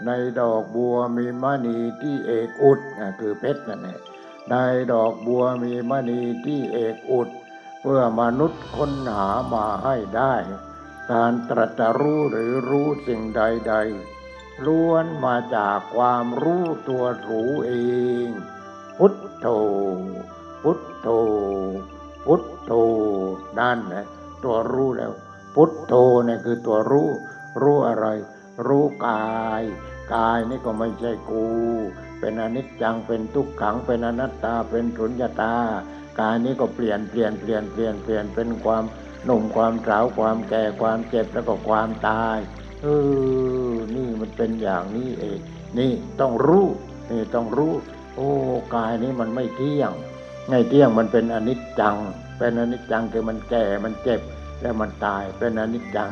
[0.06, 2.80] ในดอกบัวมีมณีที่เอกอุด
[3.20, 4.00] คือเพชรนั่นแหละ
[4.50, 4.54] ใน
[4.92, 7.28] ดอกบัวมีมณีที่เอกอุด
[7.86, 10.34] เพื่อมนุษย์ค้นหามาให้ได้
[11.12, 13.74] การตรัสรู้หรือรู้สิ่งใด
[14.18, 17.72] ๆ ล้วนมาจากความรู้ตัวรู้เอ
[18.26, 18.28] ง
[18.98, 19.46] พุทโธ
[20.62, 21.08] พุทโธ
[22.26, 22.72] พุทโธ
[23.58, 24.06] นั่นนะ
[24.44, 25.12] ตัวรู้แล้ว
[25.54, 25.94] พุทโธ
[26.24, 27.08] เนี่ยคือตัวรู้
[27.62, 28.06] รู้อะไร
[28.66, 29.62] รู้กาย
[30.14, 31.46] กายนี่ก็ไม่ใช่กู
[32.20, 35.56] เป็นอนิจจังเป็นทุกขังเป็นอนัตตาเป็นสุญญตา
[36.20, 38.84] กายนี้ก็เปลี่ยนเปลี่ยนเปลี่ยนเปลี่ยนเปลี่ยนเป็นความ
[39.24, 42.38] หนุ่มความสาวความแก่ความเจ็บแล้วก็ความตาย
[42.82, 42.86] เอ
[43.72, 45.38] อนี่มันเป็นอย่างนี้เอง
[45.78, 46.66] นี่ต้องรู้
[47.10, 47.72] นี่ต้องรู้
[48.16, 48.28] โอ้
[48.74, 49.92] กายนี้มันไม่เที่ยง
[50.48, 51.96] ไม่เที่ยงมันเป็นอนิจจัง
[52.38, 54.20] เป็นอนิจจังคือมันแก่มันเจ็บ
[54.62, 56.10] แล้วมันตายเป็นอนิจจัง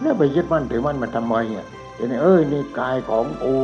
[0.00, 3.56] แล้วไปยึดมั่นถือมั่นมันทำไมอะเดี๋ยวนี้เอ้ยนี่กายของกู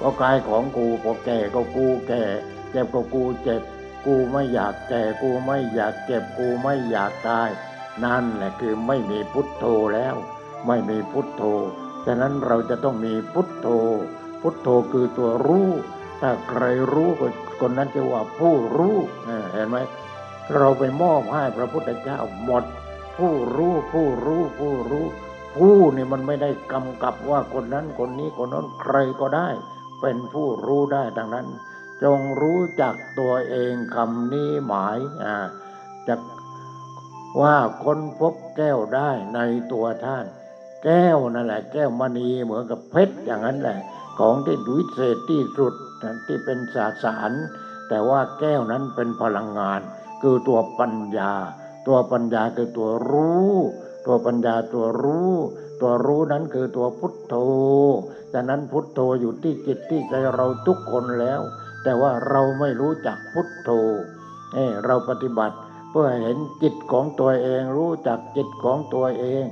[0.00, 2.22] พอกายของกูพอแก่ก็กูแก่
[2.70, 3.62] เจ็บก็กูเจ็บ
[4.06, 7.50] กูไม่อยากแก่กูไม่อยากเจ็บกูไม่อยากตาย
[8.04, 10.14] นั่นแหละคือไม่มีพุทโธแล้ว
[10.66, 11.42] ไม่มีพุทโธ
[12.06, 13.68] ฉะนั้นเราจะต้องมีพุทโธ
[14.40, 15.70] พุทโธคือตัวรู้
[16.20, 16.62] ถ้าใคร
[16.92, 17.08] รู้
[17.60, 18.96] คนนั้นจะว่าผู้รู้
[19.52, 19.76] เห็นไหม
[20.56, 22.64] เราไปมอบให้พระพุทธเจ้าหมด
[23.18, 25.06] ผู้รู้ผู้รู้ผู้รู้
[25.56, 29.48] ผู้นี่มันไม่ได้กำกับว่าคนนั้นคนนี้คนนั้นใครก็ได้
[30.00, 31.46] เป็นผู้รู้ได้ดังนั้น
[32.02, 35.36] จงรู้จักตัวเองคำนี้หมายอ่า
[36.06, 36.14] จะ
[37.40, 39.40] ว่าคนพบแก้วได้ใน
[39.72, 40.24] ตัวท่าน
[40.84, 43.78] แก้วนั่นแหละ แก้วมณีเหมือนกับเพชรอย่างนั้นแหละ
[44.18, 45.74] ของที่วิเศษที่สุด
[46.26, 47.32] ที่เป็นสาสาร
[47.88, 49.80] แต่ว่าแก้วนั้นเป็นพลังงาน
[50.22, 51.32] คือตัวปัญญา
[51.86, 53.52] ตัวปัญญาคือตัวรู้
[54.06, 55.32] ตัวปัญญาตัวรู้
[55.80, 57.34] ตัวรู้นั้นคือตัวพุทโธ
[58.32, 61.40] ดังนั้นพุทโธอยู่ที่จิตที่ใจเราทุกคนแล้ว
[61.82, 63.70] แต่ว่าเราไม่รู้จักพุทโธ
[64.54, 65.56] เอเราปฏิบัติ
[65.90, 69.44] เพื่อเห็นจิตของตัวเองรู้จักจิตของตัวเอง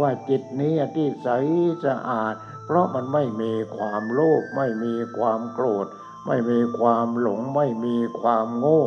[0.00, 1.28] ว่าจิตนี้ที่ใส
[1.84, 2.34] สะอาด
[2.66, 5.86] เพราะมันไม่มีความโลภไม่มีความโกรธ
[6.26, 8.82] ไม่มีความหลงไม่มีความโง่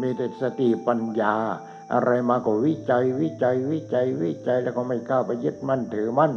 [0.00, 1.34] มีแต่สติปัญญา
[1.92, 6.32] อะไรมาก็วิจัยวิจัยวิจัยวิจัยแล้วก็ไม่กล้าไปยึดมั่นถือมั่น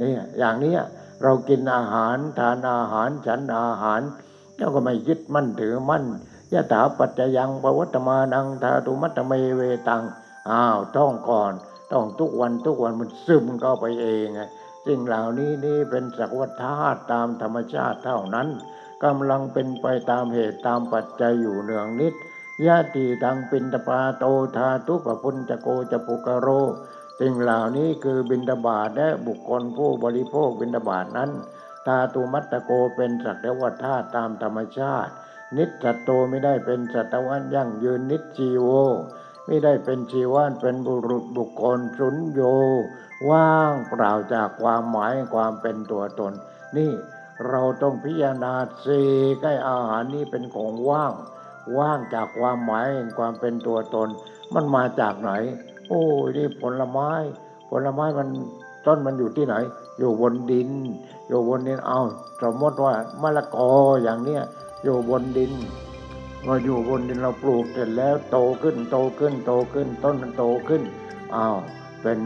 [0.00, 0.74] นี่อย่างนี้
[1.22, 4.00] เรากินอาหารทานอาหารฉันอาหาร
[4.56, 6.04] แล้วก็ไม่ยึดมั่นถือมั่น
[6.52, 10.02] ยะถาปัจจยังปวัตมานังธาตุมัตเมเวตัง
[10.50, 11.52] อ้าวต้องก่อน
[11.92, 14.28] ต้องทุกวันทุกวันมันซึมเข้าไปเอง
[14.86, 18.48] สิ่งเหล่านี้นี่เป็นสักวัฏาตุตามธรรมชาติเท่านั้น
[19.04, 22.14] กำลังเป็นไปตามเหตุตามปัจจัยอยู่เนืองนิด
[22.66, 24.24] ญาติดังปินตปาโต
[24.56, 26.48] ธาตุปพุญจโกจปุกโร
[27.20, 31.30] สิ่งเหล่านี้คือบินดาบาตและบุคคลผู้บริโภคบินดาบาตนั้น
[31.86, 35.12] ธาตุมัตตโกเป็นสักแต่ว่าธาตุตามธรรมชาติ
[35.56, 38.68] นิจัตโตไม่ได้เป็นสัตวันยั่งยืนนิจจีโว
[39.46, 42.40] ไม่ได้เป็นชีวานเป็นบุรุษบุคคลสุญโย
[43.30, 46.32] ว่างเปล่าจากความหมายความเป็นตัวตน
[46.76, 46.92] นี่
[47.48, 48.54] เราต้องพิจารณา
[48.86, 48.88] ส
[49.34, 51.12] กให้อาหารนี้เป็นของว่าง
[51.78, 52.86] ว่างจากความหมาย
[53.18, 54.08] ความเป็นตัวตน
[54.54, 55.32] มันมาจากไหน
[55.88, 57.10] โอ้ยนี่ผลไม้
[57.70, 58.28] ผลไม้มัน
[58.86, 59.54] ต้นมันอยู่ที่ไหน
[59.98, 60.70] อยู่บนดิน
[61.28, 62.00] อยู่บนดินเอา
[62.42, 63.70] สมมติว่ามะละกอ
[64.02, 64.42] อย่างเนี้ย
[64.84, 65.52] อยู่บนดิน
[66.44, 70.82] เราอยู่บนดินเราปลูกเสร็จแล้วโตขึ้นโตขึ้นโตขึ้น ต้นมันโตขึ้น
[71.34, 71.56] อ้าว
[72.02, 72.18] เป็น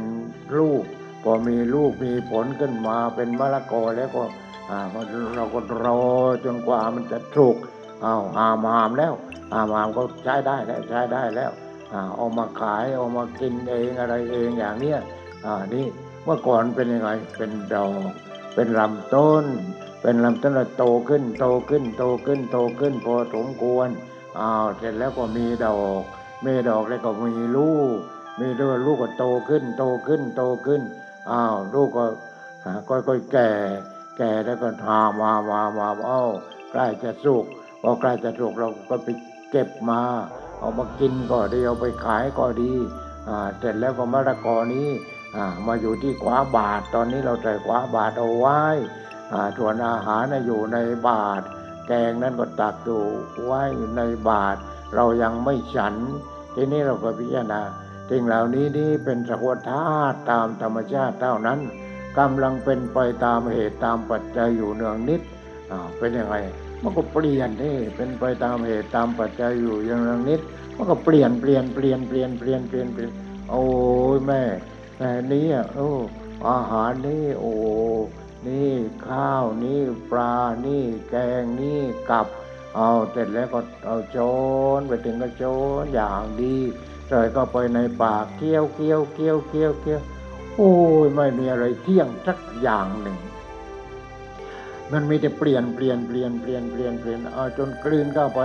[0.59, 0.83] ลูก
[1.23, 4.23] พอมีลูกมีผลขึ้นมาเป็นมะละกอแล้วก็
[4.71, 4.79] อ่า
[5.37, 6.01] เราก็รอ
[6.45, 7.57] จนกว่ามันจะถูก
[8.05, 9.15] อ้าวหามหามแล้ว
[9.53, 11.51] หามหามก็ใช้ได้แล้วใช้ได้แล้ว
[11.93, 14.99] อ่าเอามาขายเอามากินเองอะไรเองอย่างเนี้ย
[15.47, 15.87] อ่านี่
[16.27, 18.11] เมื่อก่อนเป็นยังไง เป็นดอก
[18.55, 19.45] เป็นลำต้น
[20.03, 23.89] เป็นลำต้นแล้วโตขึ้น โตขึ้น โตขึ้น โตขึ้นพอสมควร
[24.39, 26.03] อ้าวเสร็จแล้วก็มีดอก
[26.45, 27.97] มีดอกแล้วก็มีลูก
[28.41, 30.83] มีด้วยลูกก็โตขึ้น โตขึ้น โตขึ้น
[31.31, 32.05] อ้าวลูกก็
[32.89, 33.51] ค่อยๆแก่
[34.19, 36.23] แก่แล้วก็หามามามาเอ้า
[36.73, 37.45] ใกล้จะสุก
[37.83, 39.09] พอใกล้จะสุกเราก็ไป
[39.51, 40.01] เก็บมา
[40.59, 42.73] เอามากินก็ดีเอาไปขายก็ดี
[43.29, 44.89] อ่าเสร็จแล้วก็มะละกอนี้
[45.67, 48.63] มาอยู่ที่ขวาบาท ตอนนี้เราใส่ขวาบาทเอาไว้
[49.33, 51.43] อ่าส่วนอาหารนะอยู่ในบาท
[51.87, 53.03] แกงนั้นก็ตักอยู่
[53.45, 53.63] ไว้
[53.97, 54.57] ในบาท
[54.95, 55.95] เรายังไม่ฉัน
[56.55, 57.61] ทีนี้เราก็พิจารณา
[58.11, 61.61] สิ่งเหล่านี้นี่เป็นสกุลธาตุตามธรรมชาติเท่านั้น
[62.19, 65.21] กำลังเป็นไปตามเหตุตามปัจจัยอยู่เนืองนิด
[65.99, 66.37] เป็นยังไง
[66.83, 70.41] มันก็เปลี่ยนนี่เป็นไปตามเหตุตามปัจจัยอยู่อย่างเนืองนิด
[70.77, 73.11] มันก็เปลี่ยนเปลี่ยนเปลี่ยนเปลี่ยนเปลี่ยนเปลี่ยนเปลี่ยน
[73.51, 73.65] โอ้
[74.17, 74.43] ยแม่
[74.97, 75.91] แม่นี้อะโอ้
[76.49, 77.55] อาหารนี่โอ้
[78.47, 78.73] นี่
[79.09, 79.81] ข้าวนี่
[80.11, 80.35] ปลา
[80.67, 81.81] นี่แกงนี่
[82.11, 82.27] กับ
[82.77, 84.19] เอาเสร็จแล้วก็เอาโจ
[84.79, 85.45] นไปถึงก็โจ
[85.83, 86.57] นอย่างดี
[87.09, 90.01] ใส่เข้าไปในปากเคี้ยวเคี้ยวเคี้ยวเคี้ยวเคี้ยว
[90.57, 90.73] โอ้
[91.05, 93.19] ยไม่มีอะไรเที่ยงสักอย่างหนึ่ง
[94.93, 98.41] มันมีแต่เปลี่ยนเปลี่ยนเปลี่ยนเปลี่ยนเปลี่ยนเปลี่ยนเอาจนกลืนเข้าไป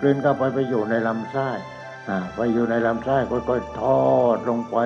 [0.00, 1.50] กลืนเข้าไปไปอยู่ในลำไส้
[2.08, 4.02] อ่าไปอยู่ในลำไส้ค่อยๆทอ
[4.36, 4.76] ดลงไป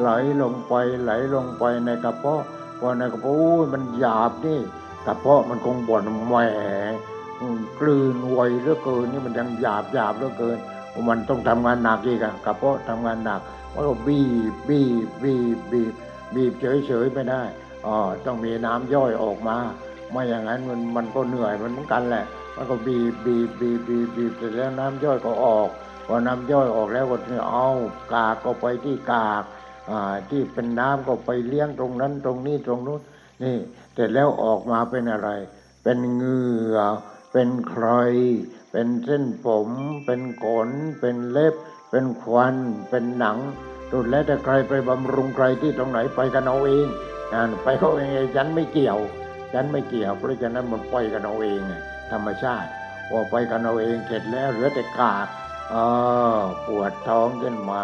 [0.00, 0.10] ไหล
[0.42, 2.42] ลงไปไหลลงไปในกระเพาะ
[2.80, 4.60] พอในกระเพาะอ้มันหยาบนี่
[5.06, 6.34] กระเพาะมันคงบ่นแหม
[7.80, 10.58] กลืนไวเหลือเกินนี่มันยังหยาบหยาบเหลือเกิน
[11.08, 13.40] มันต้องทำงานหนักอีกอะกระเพาะทำงานหนัก
[13.74, 14.20] มันก็บี
[14.52, 15.92] บบีบบีบบีบ
[16.34, 17.42] บีบเฉยเฉยๆไม่ได้
[17.86, 19.56] อ๋อต้องมีน้ำย่อยออกมา
[20.10, 22.24] ไม่อย่างนั้นมันมันก็เหนื่อยมันเหมือนกันแหละ
[22.56, 25.68] มันก็บีบบีบบีบบีบบีบเสร็จแล้วน้ำย่อยก็ออก
[26.06, 27.16] พอน้ำย่อยออกแล้วก็
[27.50, 27.68] เอา
[28.12, 29.44] กากก็ไปที่กาก
[30.30, 33.00] ที่เป็นน้ำก็ไปเลี้ยงตรงนั้นตรงนี้ตรงนู้น
[33.42, 33.56] นี่
[33.94, 35.30] เสร็จแล้วออกมาเป็นอะไร
[35.82, 36.78] เป็นเหงื่อ
[37.32, 37.86] เป็นใคร
[38.72, 39.68] เป็นเส้นผม
[40.06, 40.68] เป็นขน
[41.00, 41.54] เป็นเล็บ
[41.90, 42.56] เป็นควัน
[42.90, 43.38] เป็นหนัง
[43.90, 46.86] สุดแล้วแต่ใครไปบำรุงใครที่ตรงไหนไปกันเอาเอง
[47.34, 48.98] อ่าไปเขาเองฉันไม่เกี่ยว
[49.52, 51.60] ฉันไม่เกี่ยว เพราะฉะนั้นมันปล่อยกันเอาเอง
[52.12, 52.68] ธรรมชาติ
[53.10, 55.26] พอไปกันเอาเองเสร็จแล้วเหลือแต่กาก
[55.70, 55.76] เอ
[56.34, 57.82] อปวดท้องขึ้นมา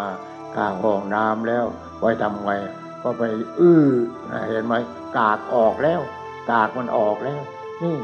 [0.56, 1.64] กากห้องน้ำแล้ว
[1.98, 2.50] ไว้ทำไง
[3.02, 3.22] ก็ไป
[3.60, 3.86] อื้อ
[4.48, 4.74] เห็นไหม
[5.18, 6.00] กากออกแล้ว
[6.50, 7.40] กากมันออกแล้ว
[7.82, 7.96] นี่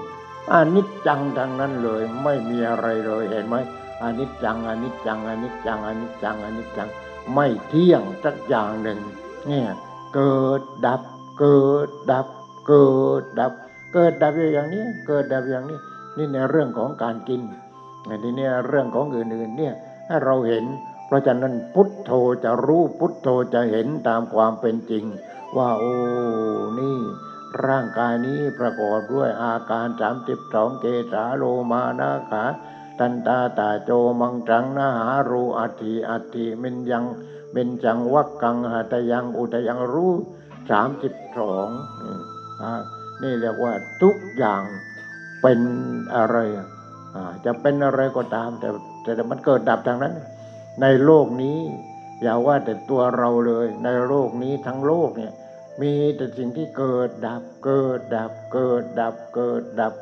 [0.52, 3.56] อนิจจังทางนั้นเลย ไม่มีอะไรเลยเห็นไหม
[4.02, 6.88] อนิจจังอนิจจังอนิจจังอนิจจังอนิจจัง
[7.34, 8.98] ไม่เที่ยงสักอย่างหนึ่ง
[9.46, 9.68] เนี่ย
[10.14, 11.00] เกิดดับ
[11.38, 12.26] เกิดดับ
[12.66, 13.52] เกิดดับ
[13.92, 15.78] เกิดดับอยู่อย่างนี้ เกิดดับอย่างนี้
[16.16, 17.40] นี่ในเรื่องของการกิน
[18.06, 19.74] ในนี้เรื่องของอื่นๆเนี่ย
[20.06, 20.64] ให้เราเห็น
[21.10, 22.10] เพราะฉะนั้นพุทโธ
[22.44, 25.04] จะรู้พุทโธจะเห็นตามความเป็นจริง
[25.56, 25.94] ว่าโอ้
[26.78, 26.98] นี่
[27.66, 32.44] ร่างกายนี้ประกอบด้วยอาการสามสิบสองเกสาโลมานาขา
[32.98, 37.04] ตันตาตาโจมังจังนาหารูอัติอัติเมนยัง
[37.52, 40.12] เมนจังวักกังหัตยังอุตยังรู้
[40.70, 41.68] สามสิบสอง
[43.22, 44.62] นี่เรียกว่าทุกอย่าง
[45.42, 45.60] เป็น
[46.16, 46.66] อะไระ
[47.44, 48.68] จะเป็นอะไรก็ตามแต่
[49.16, 50.14] แต่มันเกิดดับทางนั้น
[50.80, 51.58] ในโลกนี้
[52.22, 55.32] อย่าว่าแต่ตัวเราเลย ในโลกนี้ทั้งโลกเนี่ย
[55.80, 59.92] มีแต่สิ่งที่เกิดดับเกิดดับเกิดดับเกิดดับ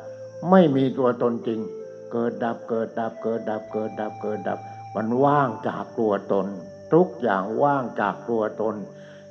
[0.49, 1.59] ไม่มีตัวตนจริง
[2.11, 4.59] เกิดดับเกิดดับเกิดดับเกิดดับเกิดดับ
[4.95, 6.47] มันว่างจากตัวตน
[6.93, 8.75] ทุกอย่างว่างจากตัวตน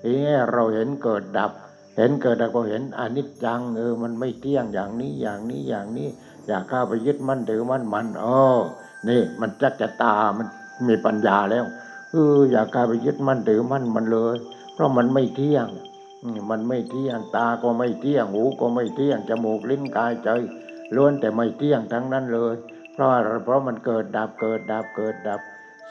[0.03, 0.17] เอ้
[0.53, 1.53] เราเห็นเกิดดับ
[1.97, 6.09] เห็นเกิดดับก็เห็นอนิจจังเออมันไม่เที่ยงอย่างนี้อย่างนี้อย่างนี้
[6.47, 8.59] อยากเข้าไปยึดมั่นถือมั่นมันเออ
[9.09, 10.47] นี่มันจักจะตามัน
[10.87, 11.65] มีปัญญาแล้ว
[12.13, 14.37] เอออยากเข้าไปยึดมั่นถือมั่นมันเลย
[14.75, 15.67] เพราะมันไม่เที่ยง
[16.51, 20.29] มันไม่เที่ยงตาก็ไม่เที่ยงหูก็ไม่เที่ยงจมูกลิ้นกายใจ
[20.95, 22.55] ล้วนแต่ไม่เที่ยงทั้งนั้นเลย
[22.93, 23.11] เพราะ
[23.45, 25.41] เพราะมันเกิดดับเกิดดับเกิดดับ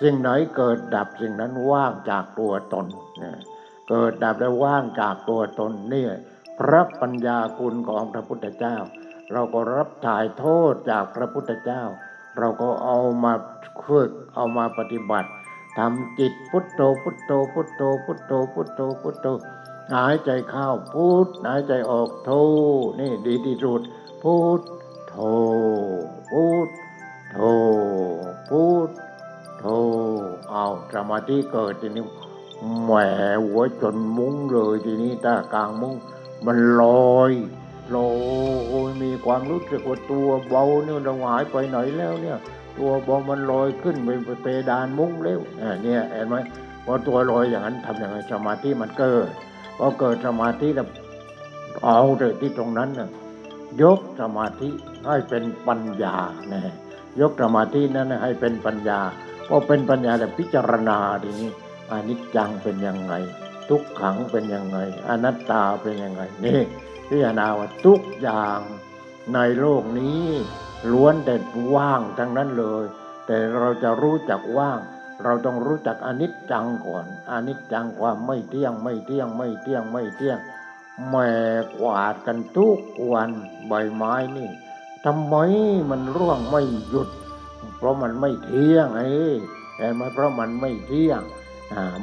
[0.01, 2.85] สิ่งไหนเกิดดับสิ่งนั้นว่างจากตัวตน
[3.89, 6.05] เกิดดับแล้วว่างจากตัวตนนี่
[6.59, 8.77] พระปัญญาคุณของพระพุทธเจ้า
[9.31, 11.83] เราก็รับถ่ายโทษจากพระพุทธเจ้า
[12.37, 13.33] เราก็เอามา
[13.85, 15.29] ฝึกเอามาปฏิบัติ
[15.77, 19.27] ทำจิตพุทโธพุทโธพุทโธพุทโธพุทโธพุทโธ
[19.93, 22.29] หายใจเข้าพุทหายใจออกโท
[22.99, 23.81] นี่ดีที่สุด
[24.23, 24.61] พุท
[25.09, 25.15] โธ
[26.31, 26.69] พุท
[27.31, 27.37] โธ
[28.49, 28.89] พุท
[29.59, 29.65] โธ
[30.51, 32.05] เอาสมาธิเกิดทีนี้
[32.83, 32.91] แหม
[33.45, 35.95] หัวจนมุ้งเลยทีนี้ตากลางมุ้ง
[36.45, 36.83] มันล
[37.15, 37.31] อย
[37.95, 38.09] ลอ
[38.87, 42.37] ยมีความรู้สึกว่าตัวเบาเนี่ยเราหายไปไหนแล้วเนี่ย
[42.77, 46.35] ตัวเบามันลอยขึ้นไปเพดานมุ้งแล้วอ่าเนี่ยเห็นไหม
[46.85, 49.27] พอตัวลอยอย่างนั้นทำอยังไงสมาธิมันเกิด
[49.77, 50.87] พอเกิดสมาธิแล้ว
[51.83, 53.09] เอาเลยที่ตรงนั้นน่ะ
[53.81, 54.69] ยกสมาธิ
[55.07, 56.15] ให้เป็นปัญญา
[56.53, 56.61] นะ
[57.21, 58.99] ยกสมาธินั้นให้เป็นปัญญา
[59.47, 61.49] พอเป็นปัญญาแล้วพิจารณาทีนี้
[61.91, 63.13] อนิจจังเป็นยังไง
[63.69, 66.59] ทุกขังเป็นยังไง อนัตตาเป็นยังไงนี่
[67.07, 68.59] พิจารณาว่าทุกอย่าง
[69.33, 70.23] ในโลกนี้
[70.91, 71.35] ล้วนแต่
[71.75, 72.85] ว่างทั้งนั้นเลย
[73.27, 74.79] แต่เราจะรู้จักว่าง
[75.23, 80.37] เราต้องรู้จักอนิจจังก่อนอนิจจังความไม่เที่ยงไม่เที่ยงไม่เที่ยงไม่เที่ยง
[81.07, 81.31] แหม่
[81.79, 82.79] กวาดกันทุก
[83.11, 83.31] วัน
[83.67, 84.49] ใบไม้นี่
[85.05, 85.35] ทำไม
[85.89, 87.09] มันร่วงไม่หยุด
[87.77, 89.09] เพราะมันไม่เที่ยงไอ้
[89.77, 91.21] เห็นไหมเพราะมันไม่เที่ยง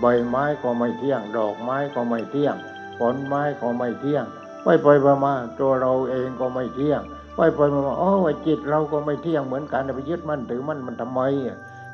[0.00, 2.56] ใบไม้ก็ไม่เที่ยง ดอกไม้ก็ไม่เที่ยง
[2.98, 4.24] ผลไม้ก็ไม่เที่ยง
[4.64, 7.00] ไปไปมามาตัวเราเองก็ไม่เที่ยง
[7.36, 11.26] ไปไปมามาอ๋อว่าจิตเราก็ไม่เที่ยงเหมือนกันไปยึดมั่นถือมั่นมันทำไม่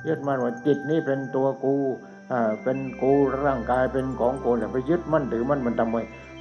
[0.06, 1.76] ยึดมั่นว่าจิตนี่เป็นตัวกู
[2.32, 3.12] อ่าเป็นกู
[3.44, 5.96] ร่างกายเป็นของกูเนี่ไปยึดมั่นถือมั่นมันทำไม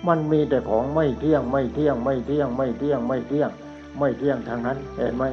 [0.08, 3.50] มันมีแต่ของไม่เที่ยงไม่เที่ยงไม่เที่ยงไม่เที่ยงไม่เที่ยง
[3.98, 5.24] ไม่เที่ยงทางนั้น เห็นไหม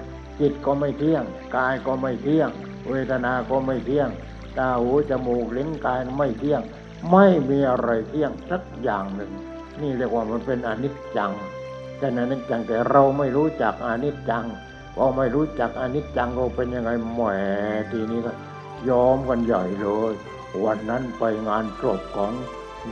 [0.40, 1.22] จิตก็ไม่เที่ยง
[1.56, 2.50] กายก็ไม่เที่ยง
[2.88, 4.08] เวทนา ก็ไม่เที่ยง
[4.58, 6.60] ตาหูจมูกลิ้นกายไม่เที่ยง
[7.10, 9.32] ไม่มีอะไรเที่ยงสักอย่างหนึ่ง
[9.82, 11.32] นี่เรียกว่ามันเป็นอนิจจัง
[11.98, 14.44] แต่อนิจจังแต่เราไม่รู้จักอนิจจัง
[14.96, 17.20] พอไม่รู้จักอนิจจังก็เป็นยังไงแหม
[17.92, 18.32] ทีนี้ก็
[18.88, 20.12] ยอมกันใหญ่เลย
[20.64, 22.32] วันนั้นไปงานศพของ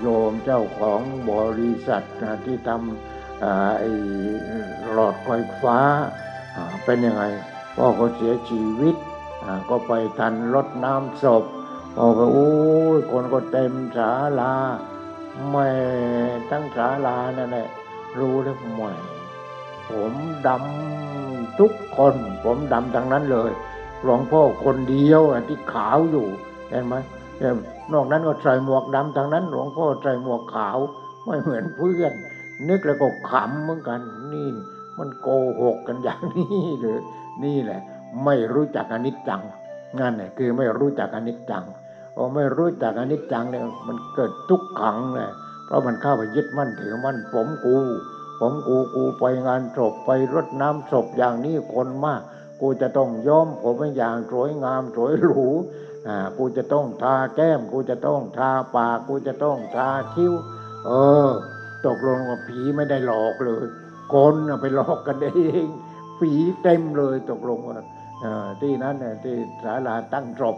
[0.00, 3.42] โยมเจ้าของบริษัทนะที่ทำ
[3.78, 3.90] ไอ้
[4.92, 5.30] หลอดไฟ
[5.62, 5.78] ฟ้า
[6.84, 7.24] เป็นยังไง
[7.76, 8.96] พ่อเขาเสียชีวิต
[9.68, 11.44] ก็ไปทันรดน้ำศพ
[11.96, 12.50] พอก็โอ้
[12.96, 14.10] ยคนก็เต็มศา
[14.40, 14.54] ลา
[15.50, 15.70] แม่
[16.50, 17.68] ทั้งศาลานั่นแหละ
[18.18, 18.92] รู้แล้วแหม่
[19.88, 20.14] ผม
[20.46, 22.14] ดำทุกคน
[22.44, 23.50] ผมดำทั้งนั้นเลย
[24.02, 26.26] หลวงพ่อคนเดียวที่ขาวอยู่
[26.70, 26.94] เห็นไหม
[27.92, 30.78] นอกนั้นก็ใส่หมวกดำทั้งนั้น หลวงพ่อใส่หมวกขาว
[31.24, 32.12] ไม่เหมือนเพื่อน
[32.68, 34.00] นึกแล้วก็ขำเหมือนกัน
[34.32, 34.48] นี่
[34.98, 35.28] มันโก
[35.60, 36.98] หกกันอย่างนี้หรือ
[37.44, 37.80] นี่แหละ
[38.24, 39.42] ไม่รู้จักอนิจจัง
[40.00, 41.64] นั่นแหละคือไม่รู้จักอนิจจัง
[42.14, 45.30] พอไม่รู้จักอนิจจังเนี่ยมันเกิดทุกขังเลย
[45.66, 47.76] เพราะมันเข้าไปยึดมั่นถือมั่นผมกู
[48.40, 52.22] ผมกูกูไปงานศพไปรดน้ำศพอย่างนี้คนมาก
[52.60, 55.44] กูจะต้องย้อมผมเป็นอย่างสวยงามสวยหรู
[56.06, 60.32] อ่ากูจะต้องทาแก้ม กูจะต้องทาปากกูจะต้องทาคิ้ว
[60.86, 60.90] เอ
[61.28, 61.30] อ
[61.86, 63.64] ตกลงว่าผีไม่ได้หลอกเลย
[64.14, 65.28] คนไปหลอกกันเอ
[65.64, 65.66] ง
[66.18, 67.78] ผีเต็มเลยตกลงว่า
[68.60, 70.56] ที่นั้นน่ะที่ศาลาตั้งศพ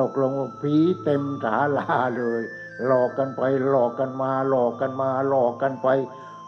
[0.00, 0.74] ตกลงว่าผี
[1.04, 2.42] เต็มศาลาเลย
[2.86, 5.88] หลอกกันไป หลอกกันมา หลอกกันมา หลอกกันไป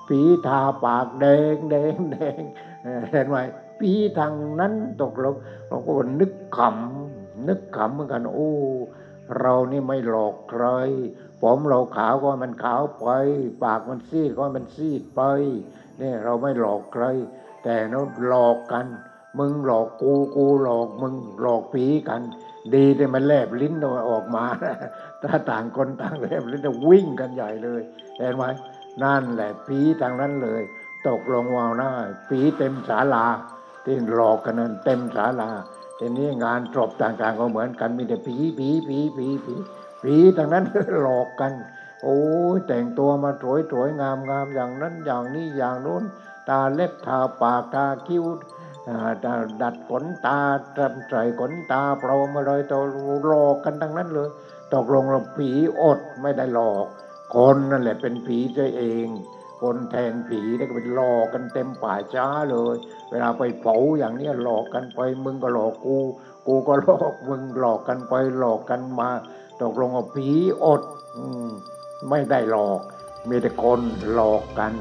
[0.09, 2.41] ผีทาปากแดงแดงแดง
[3.11, 3.37] เห็นไหม
[3.81, 4.73] ผีทางนั้น
[5.03, 5.35] ตกลง
[5.69, 5.91] เราก็
[6.21, 8.53] นึกขำนึกขำเหมือนกัน โอ้
[9.39, 10.65] เรานี่ไม่หลอกใคร
[11.43, 13.09] ผมเราขาวก็มันขาวไป
[13.65, 15.21] ปากมันซีดก็มันซีดไป
[16.01, 17.05] นี่เราไม่หลอกใคร
[17.65, 18.87] แต่เราหลอกกัน
[19.39, 22.23] มึงหลอกกูกูหลอกมึงหลอกผีกัน
[22.75, 23.75] ดีที่มันแลบลิ้น
[24.11, 24.45] ออกมา
[25.23, 27.81] ถ้าต่างคนต่างแลบลิ้นจะวิ่งกันใหญ่เลย
[28.19, 28.45] เห็นไหม
[29.03, 30.63] นั่นแหละผีทางนั้นเลย
[31.09, 31.91] ตกลงวาวหน้า
[32.29, 33.27] ผีเต็มศาลา
[33.85, 35.51] ที่หลอกกันนั้นเต็มศาลา
[35.99, 39.55] ทีนี้งานจบต่างๆก็เหมือนกันมีแต่ผีผีผีผีผี
[40.05, 40.65] ผีทางนั้น
[41.03, 41.53] หลอกกัน
[42.05, 42.21] โอ้
[42.57, 46.05] ยแต่งตัวมาสวยสวยงามงามอย่างนั้นอย่างนี้อย่างนู้น
[46.49, 48.25] ตาเล็บทาปากตาคิ้ว
[49.63, 50.41] ดัดขนตา
[50.77, 52.83] ทำใส่ขนตาปลอมอะไรตัว
[53.27, 54.29] หลอกกันทั้งนั้นเลย
[54.73, 55.51] ตกลงเราผี
[55.83, 56.87] อดไม่ได้หลอก
[57.35, 59.07] คนนั่นแหละเป็นผีตัวเอง
[59.63, 62.77] คนแทนผีได้ก็ไปหลอกกันเต็มป่าช้าเลย
[63.11, 65.97] เวลาไปเผาอย่างเนี้ยหลอกกันไปมึงก็หลอกกู
[66.47, 69.11] กูก็หลอกมึงหลอกกันไปหลอกกันมา
[69.63, 70.29] ตกลงว่าผี
[70.65, 70.83] อด
[71.17, 71.19] อ
[71.49, 71.51] ม
[72.11, 72.81] ไม่ได้หลอก
[73.29, 73.81] มีแต่คน
[74.13, 74.73] หลอกกัน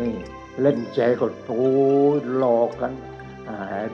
[0.00, 0.12] นี่
[0.60, 1.68] เล่นแชร์ก็โอ้
[2.36, 2.92] หลอกกัน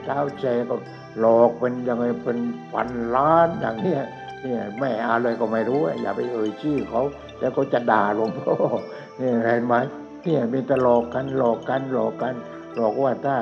[0.03, 0.75] เท้าแชร์ก็
[1.19, 2.37] หลอกเป็นยังไงเป็น
[2.73, 4.03] พันล้านอย่างเนี้ย
[4.41, 7.01] เนี่ยแม่อะไรก็ไม่รู้อย่าไปเอ่ยชื่อเขา
[7.39, 8.55] แล้วก็จะด่าหลวงพ่อ
[9.17, 9.75] เนี่ยเห็นไหม
[10.25, 12.33] เนี่ยมีแต่หลอกกันหลอกกันหลอกกัน
[12.75, 13.37] หลอกว่าถ้า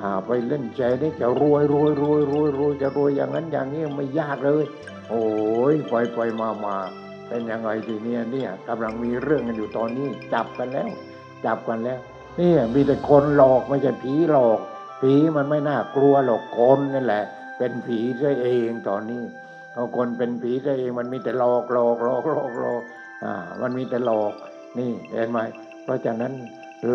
[0.00, 4.64] อ่าไปเล่นแชร์นี่จะรวยรวยรวยรวยรวยจะรวยอย่างนั้นอย่างนี้ไม่ยากเลย
[5.08, 5.24] โอ้
[5.72, 6.76] ยไปไปมามา
[7.28, 10.90] เป็นยังไงทีเนี้ยเนี่ยกำลังมีเรื่องกันอยู่ตอนนี้จับกันแล้ว
[11.46, 12.00] จับกันแล้ว
[12.36, 14.60] เนี่ยมีแต่คนหลอกไม่ใช่ผีหลอก
[15.00, 17.24] ผีมันไม่น่ากลัวหรอกคนนี่แหละ
[17.58, 19.22] เป็นผีซะเองตอนนี้
[19.74, 22.82] เอาคนเป็นผีซะเองมันมีแต่หลอกหลอกหลอกหลอกหลอก
[23.24, 23.32] อ่า
[23.62, 24.32] มันมีแต่หลอก
[24.78, 25.38] นี่เห็นไหม
[25.84, 26.32] เพราะฉะนั้น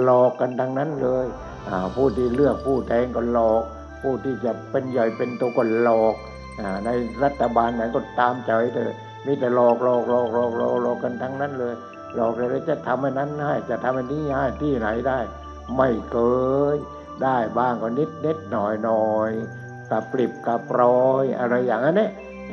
[0.04, 1.26] หลอกกันทั้งนั้นเลย
[1.70, 3.64] อ่าผู้ที่เลือกผู้แทงก็หลอก
[4.02, 6.16] ผู้ที่จะเป็นใหญ่เป็นโตก็หลอก
[6.60, 6.90] อ่าใน
[7.24, 8.96] รัฐบาลไหนก็ตามใจเถอะ
[9.26, 11.74] มีแต่หลอกหลอกหลอกหลอกหลอกหลอกกันทั้งนั้นเลย
[12.16, 15.20] หลอกเลยจะทำอันนั้นให้จะทำอันนี้ให้ที่ไหนได้
[15.78, 16.18] ไม่เค
[16.76, 16.78] ย
[17.24, 19.32] ได้บ้างก็นิดนิดหน่อยหน่อย
[19.90, 22.10] กับปริบกับปรอย อะไรอย่างนั้นเนี่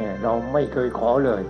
[0.09, 1.43] ยเราไม่เคยขอเลย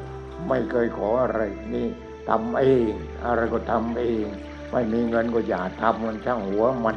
[0.49, 1.41] ไม่เคยขออะไร
[1.75, 1.89] นี่
[2.29, 2.91] ทำเอง
[3.27, 4.27] อะไรก็ทำเอง
[4.73, 6.97] ไม่มีเงินก็อย่าทำมันช่างหัวมัน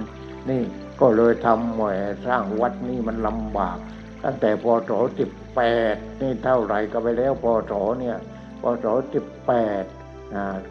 [0.50, 0.64] นี่
[1.02, 1.82] ก็เลยทำแหม
[2.26, 3.78] สร้างวัดนี่มันลำบาก
[4.24, 5.62] ตั้งแต่พศสิบแป
[5.94, 8.18] ดนี่เท่าไหร่ก็ไปแล้วพศเนี่ย
[8.62, 9.84] พศสิบแปด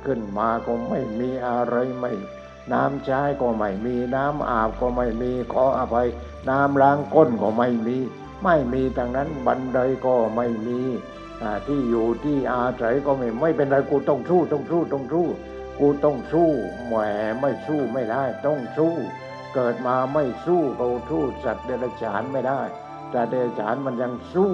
[0.04, 2.12] ขึ้นมาก็ไม่มีอะไรไม่
[2.72, 6.08] น้ำใช้ก็ไม่มีน้ำอาบก็ไม่มีขออภัย
[6.48, 7.98] น้ำล้างก้นก็ไม่มี
[8.44, 10.80] ไม่มีดังนั้นบันไดก็ไม่มี
[11.66, 15.26] ที่อยู่ที่อาศัยก็ไม่ไม่เป็นไรกูต้องสู้ต้องสู้ต้องสู้
[15.78, 16.50] กูต้องสู้
[16.86, 16.94] แหม
[17.40, 18.94] ไม่สู้ไม่ได้ ต้องสู้
[19.54, 22.60] เกิดมาไม่สู้เราสู้สัตว์เดรัจฉานไม่ได้
[23.12, 24.52] สัตว์เดรัจฉานมันยังสู้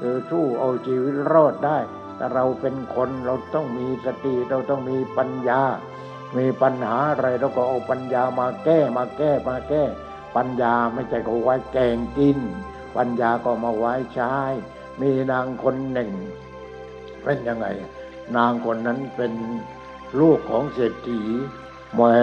[0.00, 1.78] เออสู้เอาชีวิตรอดได้
[2.16, 5.62] แต่เราเป็นคนเราต้องมีสติเราต้องมีปัญญา
[6.36, 9.82] มีปัญหาอะไรเราก็เอาปัญญามาแก้มาแก้มาแก้
[10.36, 12.38] ปัญญาไม่ใช่ก็ไว้แกงกิน
[12.96, 14.34] ปัญญาก็มาไว้ใช้
[15.00, 16.10] มีนางคนหนึ่ง
[17.22, 17.66] เป็นยังไง
[18.36, 19.32] นางคนนั้นเป็น
[20.20, 21.22] ลูกของเศรษฐี
[21.94, 22.14] แม่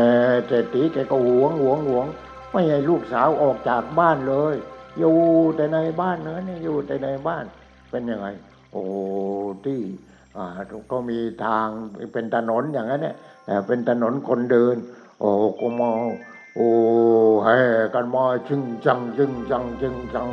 [0.48, 2.06] เศรษฐีแกก็หวงหวงหวง
[2.52, 4.56] ไม่ให้ลูกสาวออกจากบ้านเลย
[5.00, 5.18] อยู่
[5.56, 7.44] แต่ในบ้านเนื้อนี่อยู่แต่ในบ้าน
[7.90, 8.28] เป็นยังไง
[8.72, 8.84] โอ้
[9.66, 9.80] ที่
[10.38, 10.46] อ่า
[10.92, 11.68] ก็มีทาง
[12.14, 13.16] เป็นถนนอย่างนั้นเนี่ย
[13.66, 14.76] เป็นถนนคนเดิน
[15.20, 15.30] โอ้
[15.60, 16.06] ก็มอง
[16.56, 16.70] โอ้
[17.44, 17.60] แห่
[17.94, 20.30] กันมาชึงจังชึงจังชึงจัง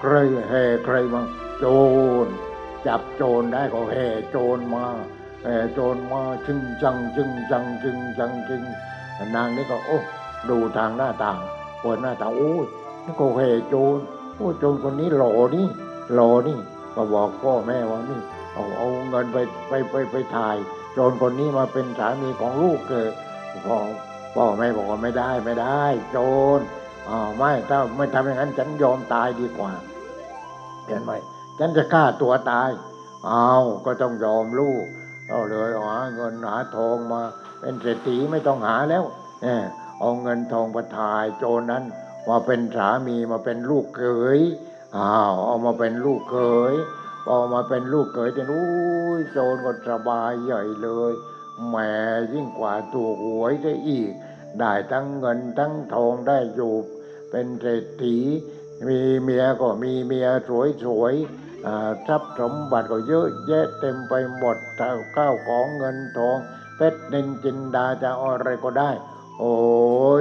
[0.00, 0.12] ใคร
[0.48, 1.20] แห่ใครมา
[1.58, 1.64] โจ
[2.24, 2.26] ร
[2.86, 4.84] จับโจรได้ก็แห่โจรมา
[5.42, 8.62] แห่โจรมาชึงจังชึงจังชึงจังชึง
[9.34, 9.98] นางนี่ก็โอ้
[10.48, 11.38] ดูทางหน้าต่าง
[11.80, 12.64] เปิดหน้าต่างโอ้ย
[13.04, 13.98] นี่ก็แห่โจร
[14.36, 15.66] โอ้โจรคนนี้หล่อนี่
[16.14, 16.58] หล่อนี่
[16.94, 18.20] ก็บอกพ่อแม่ว่านี่
[18.52, 19.36] เอาเอาเงินไป
[19.68, 20.56] ไปไปไปถ่าย
[20.92, 23.10] โจรคนนี้มาเป็นสามีของลูกเถอ
[23.66, 23.78] พ่อ
[24.34, 26.18] พ่อแม่บอกว่าไม่ได้ไม่ได้ โจ
[26.58, 26.60] ร
[27.08, 29.72] อ่าวไม่ถ้าไม่ทำอย่างนั้นฉันยอมตายดีกว่า
[30.86, 31.12] เห็นไหม
[31.58, 32.70] ฉันจะฆ่าตัวตาย
[33.26, 34.84] เอาก็ต้องยอมลูก
[35.28, 37.22] เอาเลยหาเงินหาทองมา
[37.60, 39.04] เป็นเศรษฐีไม่ต้องหาแล้ว
[39.42, 39.62] เนี่ย
[40.00, 41.84] เอาเงินทองมาถ่ายโจรนั้น
[42.28, 44.02] มาเป็นสามีมาเป็นลูกเข
[44.36, 44.40] ย
[44.96, 46.36] อ้าวเอามาเป็นลูกเข
[46.72, 46.74] ย
[47.26, 48.66] พอมาเป็นลูกเขยจะนู้
[49.18, 51.12] ยโจรก็สบายใหญ่เลย
[51.68, 51.76] แหม
[52.32, 54.10] ยิ่งกว่าถูกหวยได้อีก
[54.58, 56.74] ได้ทั้งเงินทั้งทองได้อยู่
[57.30, 58.16] เป็นเศรษฐี
[58.86, 60.28] มีเมียก็มีเมีย
[60.84, 64.56] สวยๆทรัพย์สมบัติก็เยอะแยะเต็มไปหมด
[65.16, 66.38] ข้าวของเงินทอง
[66.76, 68.90] เพชรนินจินดาจะอาอะไรก็ได้
[69.40, 69.54] โอ้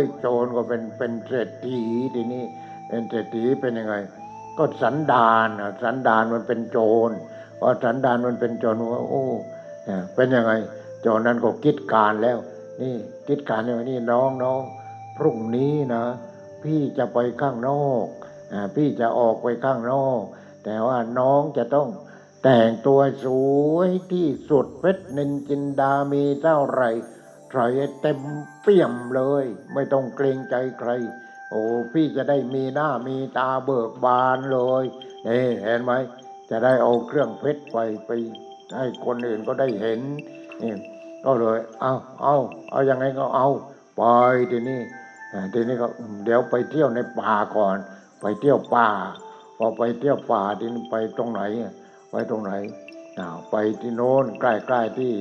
[0.02, 1.80] ยโจรก็เป็นเป็นเศรษฐี
[2.16, 2.44] ทีนี้
[2.88, 3.96] เป็นเศรษฐีเป็นยังไง
[4.58, 6.78] ก็สันดานอะสันดานมันเป็นโจ
[7.10, 7.12] ร
[7.60, 9.26] พอสันดานมันเป็นโจรว่าโอ้
[9.86, 10.52] เนี่ยเป็นยังไง
[11.02, 12.38] โจรนั้นก็คิดการแล้ว
[12.82, 12.96] นี่
[13.28, 14.62] คิดการเนี่ยนี่น้องน้อง
[15.18, 16.04] พรุ่งนี้นะ
[16.64, 18.06] พี่จะไปข้างนอก
[18.54, 20.22] อ่าพี่จะออกไปข้างนอก
[20.64, 21.90] แต่ว่าน้องจะต้อง
[22.44, 23.28] แต่งตัวส
[23.76, 26.84] วยที่สุดเพชรนินจินดามีเท่าไร
[27.52, 27.68] ใส่
[28.02, 28.20] เต็ม
[28.62, 30.90] เปี่ยมเลย ไม่ต้องเกรงใจใคร
[31.52, 34.84] โอ้พี่จะได้มีหน้ามีตาเบิกบานเลย
[35.28, 35.92] นี่เห็นไหม
[36.50, 38.12] จะได้เอาเครื่องเพชรไปไป
[38.78, 40.00] ให้คนอื่นก็ได้เห็น
[40.62, 40.74] นี่
[41.26, 42.36] ก็เลย เอาเอา
[42.72, 43.48] เอายังไงก็เอา
[43.98, 44.04] ไป
[44.52, 44.82] ทีนี้
[45.34, 45.88] อ่ทีนี้ก็
[46.26, 47.78] เดี๋ยวไปเที่ยวในป่าก่อน
[48.22, 48.90] ไปเที่ยวป่า
[49.58, 51.42] พอไปเที่ยวป่าทีนี้ไปตรงไหน
[52.12, 52.52] ไปตรงไหน
[53.20, 55.14] อ้าวไปที่โน้นใกล้ๆที่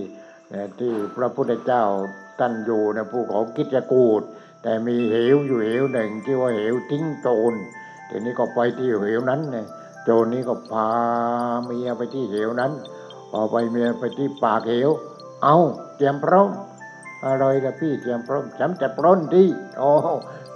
[0.78, 1.85] ที่พระพุทธเจ้า
[2.39, 4.22] ท่านอยู่ในภูเขากิจกูด
[4.62, 7.54] แต่มีเหวอยู่เหวหนึ่งที่ว่าเหวทิ้งโจร
[8.08, 9.66] ทีนี้ก็ไปที่เหวนั้นเนี่ย
[10.04, 10.88] โจรนี้ก็พา
[11.64, 12.72] เมียไปที่เหวนั้น
[13.30, 14.90] พอไปเมียไปที่ปากเหว
[15.42, 15.56] เอา
[15.96, 16.50] เตรียมพร้อม
[17.26, 19.48] อะไรกับพี่เตรียมพร้อมฉันจะปล้นที่
[19.78, 19.90] โอ้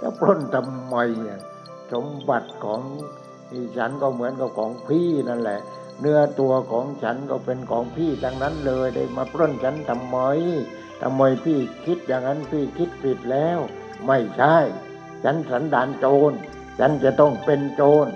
[0.01, 0.95] จะปล้นทำไม
[1.27, 1.39] อะ
[1.91, 2.81] สมบัติของ
[3.77, 5.59] ฉันก็เหมือนกับของพี่นั่นแหละ
[5.99, 10.17] เนื้อตัวของฉันก็เป็นของพี่ทั้งนั้นเลยได้มาปล้นฉันทำไม
[11.01, 13.59] ทำไมพี่คิดอย่างนั้นพี่คิดผิดแล้ว
[14.07, 14.57] ไม่ใช่
[15.23, 16.31] ฉันสันดานโจร
[16.79, 18.07] ฉันจะต้องเป็นโจร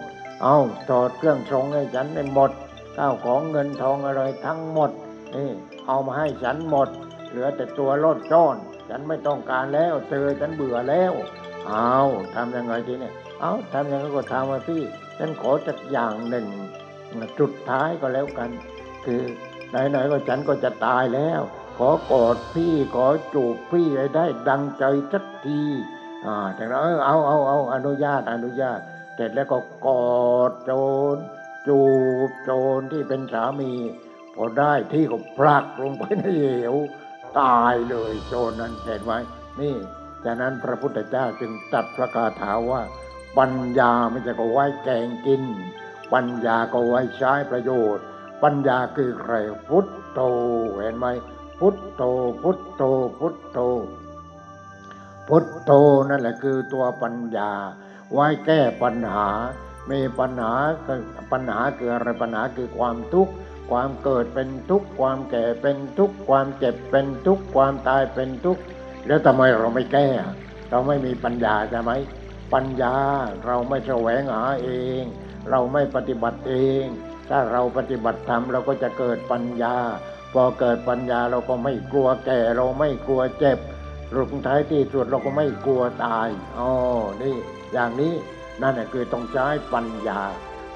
[0.44, 0.58] เอา
[0.90, 2.52] ถอดเครื่องทรงให้ฉันให้หมด
[2.98, 4.92] ข้าวของเงินทองอะไรทั้งหมด
[5.36, 5.50] นี่
[5.88, 6.90] เอามาให้ฉันหมด
[7.30, 8.56] เหลือแต่ตัวรอดจ้อน
[8.90, 11.14] ฉันไม่ต้องการแล้วเธอฉันเบื่อแล้ว
[11.68, 11.98] เอา
[12.36, 14.84] ทำยังไงทีเนี่ยเอาทำยังไงก็ทำมาพี่
[15.20, 16.46] ฉันขอจักอย่างหนึ่ง
[17.40, 18.50] จุดท้ายก็แล้วกัน
[19.06, 19.22] คือ
[19.70, 21.42] ไหนๆก็ฉันก็จะตายแล้ว
[21.82, 25.62] ขอกอดพี่ขอจูบพี่ให้ได้ดังใจสักที
[26.26, 28.80] อ่าแต่เราเออเอาเอาเอาอนุญาตอนุญาต
[29.16, 30.10] เสร็จแล้วก็กอ
[30.50, 30.72] ดโจ
[31.16, 31.18] ร
[31.68, 31.82] จู
[32.30, 33.72] บโจรที่เป็นสามี
[34.36, 36.76] พอได้ที่ก็พลักลงไปในเหว
[37.40, 39.14] ตายเลยโจรนั้นเห็นไหม
[39.60, 39.76] นี่
[40.24, 42.82] จากนั้นพระพุทธเจ้าจึงตรัสพระคาถาว่า
[43.38, 45.44] ปัญญาไม่ใช่ก็ไว้แกงกิน
[46.14, 48.06] ปัญญาก็ไว้ใช้ประโยชน์
[48.44, 49.34] ปัญญาคือใคร
[49.68, 50.20] พุทโธ
[50.82, 51.08] เห็นไหม
[51.60, 52.04] พุทโธ
[52.42, 52.84] พุทโธ
[53.20, 53.60] พุทโธ
[55.28, 55.72] พุทโธ
[56.10, 57.52] นั่นแหละคือตัวปัญญา
[58.14, 59.28] ไว้แก้ปัญหา
[59.92, 60.54] มีปัญหา
[61.32, 63.34] ปัญหาคืออะไรปัญหาคือความทุกข์
[63.72, 68.62] ความเกิดเป็นทุกข์ความแก่เป็นทุกข์ความเจ็บเป็นทุกข์ความตายเป็นทุกข์
[69.08, 70.08] แล้วทำไมเราไม่แก้
[70.70, 71.92] เราไม่มีปัญญาใช่ไหม
[72.54, 72.96] ปัญญา
[73.46, 74.70] เราไม่แสวงหาเอ
[75.02, 75.04] ง
[75.50, 76.54] เราไม่ปฏิบัติเอ
[76.84, 76.86] ง
[77.30, 79.76] ถ้าเราปฏิบัติธรรมเราก็จะเกิดปัญญา
[80.34, 83.58] พอเกิดปัญญาเราก็ไม่กลัวแก่เราไม่กลัวเจ็บ
[84.32, 86.28] สุดท้ายที่สุดเราก็ไม่กลัวตาย
[86.58, 86.70] อ๋อ
[87.22, 87.36] นี่
[87.74, 88.14] อย่างนี้
[88.62, 90.20] นั่นแหละคือต้องใช้ปัญญา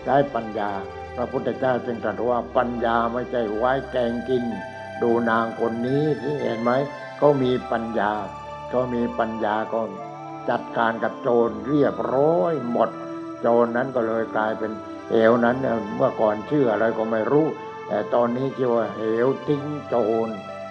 [0.03, 0.71] ใช้ปัญญา
[1.15, 4.43] พระพุทธเจ้าจึงตรัสว่าปัญญาไม่ใช่ไว้แกงกิน
[5.01, 6.71] ดูนางคนนี้ที่เห็นไหม
[7.17, 8.11] เขามีปัญญา
[8.69, 9.81] เขามีปัญญาก็
[10.49, 12.89] จัดการกับโจรเรียบร้อยหมด
[13.41, 14.71] โจรนั้นก็เลยกลายเป็น
[15.11, 17.47] เอวนั้นเนี่ยเมื่อก่อนชื่ออะไรก็ไม่รู้
[17.93, 19.95] แต่ตอนนี้ชื่อว่าเหวทิ้งโจ
[20.27, 20.29] ร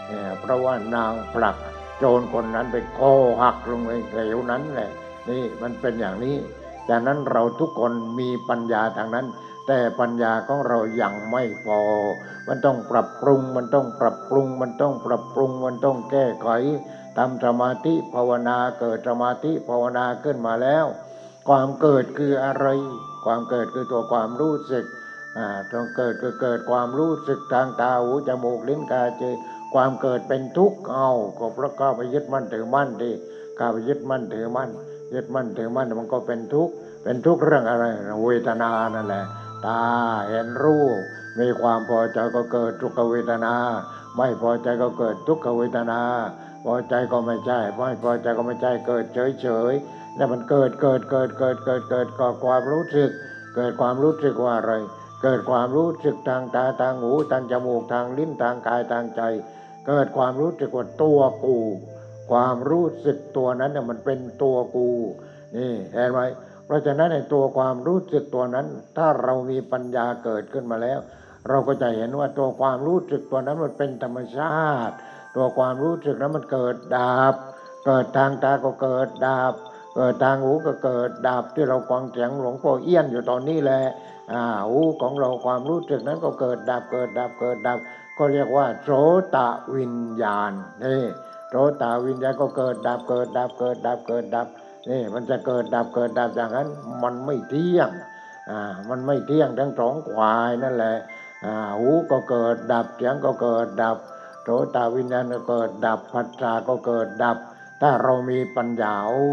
[0.08, 1.56] เนี่ยเพราะว่านางผลัก
[1.98, 4.90] โจรคนนั้นไปคอหักลงในเหวนั้นแหละ
[5.28, 6.36] นี่มันเป็นอย่างนี้
[6.88, 9.26] จากนั้นเราทุกคนมีปัญญาทางนั้น
[9.66, 11.80] แต่ปัญญาของเรายังไม่พอ
[12.48, 16.48] มันต้องปรับปรุง มันต้องปรับปรุง มันต้องปรับปรุง มันต้องแก้ไข
[17.16, 20.86] ทำสมาธิภาวนาเกิดสมาธิภาวนาขึ้นมาแล้ว
[21.48, 22.66] ความเกิดคืออะไร
[23.24, 24.86] ความเกิดคือตัวความรู้สึก
[25.38, 29.22] อ่าต้องเกิดคือเกิดความรู้สึกทางตาหูจมูกลิ้นกายใจ
[29.74, 33.10] ความเกิดเป็นทุกข์เอาก็เพราะก้าไปยึดมั่นถือมั่นดิ
[33.58, 34.70] ก้าไปยึดมั่นถือมั่น
[35.14, 36.72] ยึดมั่นถือมั่นมันก็เป็นทุกข์
[37.04, 37.84] เป็นทุกข์เรื่องอะไร
[38.26, 39.24] เวทนานั่นแหละ
[39.66, 39.80] ตา
[40.28, 40.96] เห็นรูป
[41.40, 43.54] มีความพอใจก็เกิดทุกขเวทนา
[44.16, 46.00] ไม่พอใจก็เกิดทุกขเวทนา
[46.64, 53.10] พอใจก็ไม่ใช่ไม่พอใจก็ไม่ใช่เกิดเฉยเฉยๆแล้วมันเกิดเกิดเกิดเกิดเกิดเกิดก็ความรู้สึก
[53.56, 54.72] เกิดความรู้สึกว่าอะไร
[55.22, 59.22] เกิดความรู้สึกทางตาทางหูทางจมูกทางลิ้นทางกายทางใจ
[59.86, 61.58] เกิดความรู้สึกว่าตัวกู
[62.30, 64.88] ความรู้สึกตัวนั้นเนี่ยมันเป็นตัวกู
[65.56, 66.20] นี่เห็นไหม
[66.66, 68.66] เพราะฉะนั้นในตัวความรู้สึกตัวนั้น
[68.96, 70.98] ถ้าเรามีปัญญาเกิดขึ้นมาแล้ว
[71.48, 74.94] เราก็จะเห็นว่าตัวความรู้สึกตัวนั้นมันเป็นธรรมชาติ
[75.36, 77.34] ตัวความรู้สึกนั้นมันเกิดดับ
[77.86, 79.54] เกิดทางตาก็เกิดดับ
[79.96, 83.82] เกิดทางหูก็เกิดดับที่เราฟังเสียงหลวงพ่อเอี้ยนอยู่ตอนนี้แหละ
[84.32, 87.78] อ่าหูของเราความรู้สึกนั้นก็เกิดดับเกิดดับเกิดดับ
[88.18, 88.90] ก็เรียกว่าโส
[89.36, 89.38] ต
[89.76, 90.52] วิญญาณ
[90.84, 91.02] นี่
[91.48, 94.46] โสตวิญญาณก็เกิดดับเกิดดับเกิดดับเกิดดับ
[94.90, 96.68] นี่มันจะเกิดดับเกิดดับอย่างนั้น
[97.02, 97.90] มันไม่เที่ยง
[98.50, 100.96] อ่ามันไม่เที่ยงทั้งสองควายนั่นแหละ
[101.44, 103.96] อ่าหูก็เกิดดับเสียงก็เกิดดับ
[104.42, 107.36] โสตวิญญาณก็เกิดดับปัจจาก็เกิดดับ
[107.80, 109.26] ถ้าเรามีปัญญาโอ้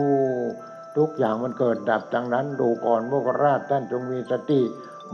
[0.97, 4.62] ทุกอย่างมันเกิดดับดังนั้น ดูก่อนพวกราชท่านจงมีสติ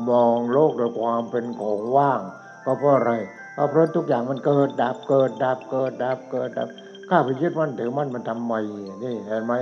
[0.10, 2.22] มองโลกด้วยความเป็นของว่าง
[2.66, 3.14] ก็เพราะอะไร
[3.56, 6.70] ก็เพราะทุกอย่างมันเกิดดับเกิดดับเกิดดับเกิดดับ
[7.10, 8.54] ข้าไปยึดมั่นถือมั่นมันทำไม
[9.04, 9.54] นี่เห็นไหม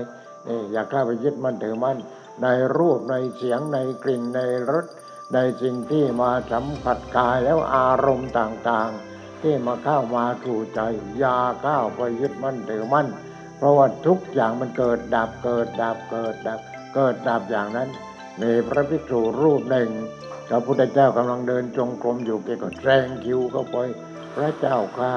[0.48, 1.98] นี่อยากข้าไปยึดมั่นถือมั่น
[2.44, 4.40] ในรูปในเสียงในกลิ่นใน
[4.72, 4.86] รส
[5.34, 10.80] ในสิ่งที่มาสัมผัสกายแล้วอารมณ์ต่างๆ ที่มาเข้ามาถูใจ
[11.18, 13.08] อยาเข้าไปยึดมั่นถือมั่น
[13.58, 16.60] เพราะว่าทุกอย่างมันเกิดดับเกิดดับเกิดดับ
[16.94, 17.90] เกิดดับอย่างนั้น
[18.42, 19.90] มีพระภิกษุรูปหนึ่ง
[20.50, 23.78] พระพุทธเจ้ากำลังเดินจงกรมอยู่แกก็แซงคิวเข้าไป
[24.36, 25.16] พระเจ้าข้า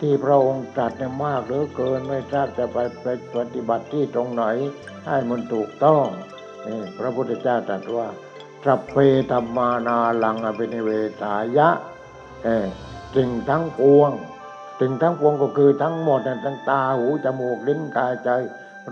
[0.00, 4.44] ที่พระองค์ตรัสเนี่ยมากเหลือเกินไม่ทราบจะไปไปปฏิบัติที่ตรงไหน
[5.06, 6.04] ให้มันถูกต้อง
[6.66, 8.06] นี่พระพุทธเจ้าตรัสว่า
[8.64, 8.94] สัพเพ
[9.30, 10.90] ธรรมานาลังอภินิเว
[11.20, 11.68] สายะ
[12.44, 12.66] เออ
[13.14, 14.10] สิ่งทั้งปวง
[14.80, 18.30] สิ่งทั้งปวงก็คือทั้งหมดนทั้งตาหูจมูกลิ้นกายใจ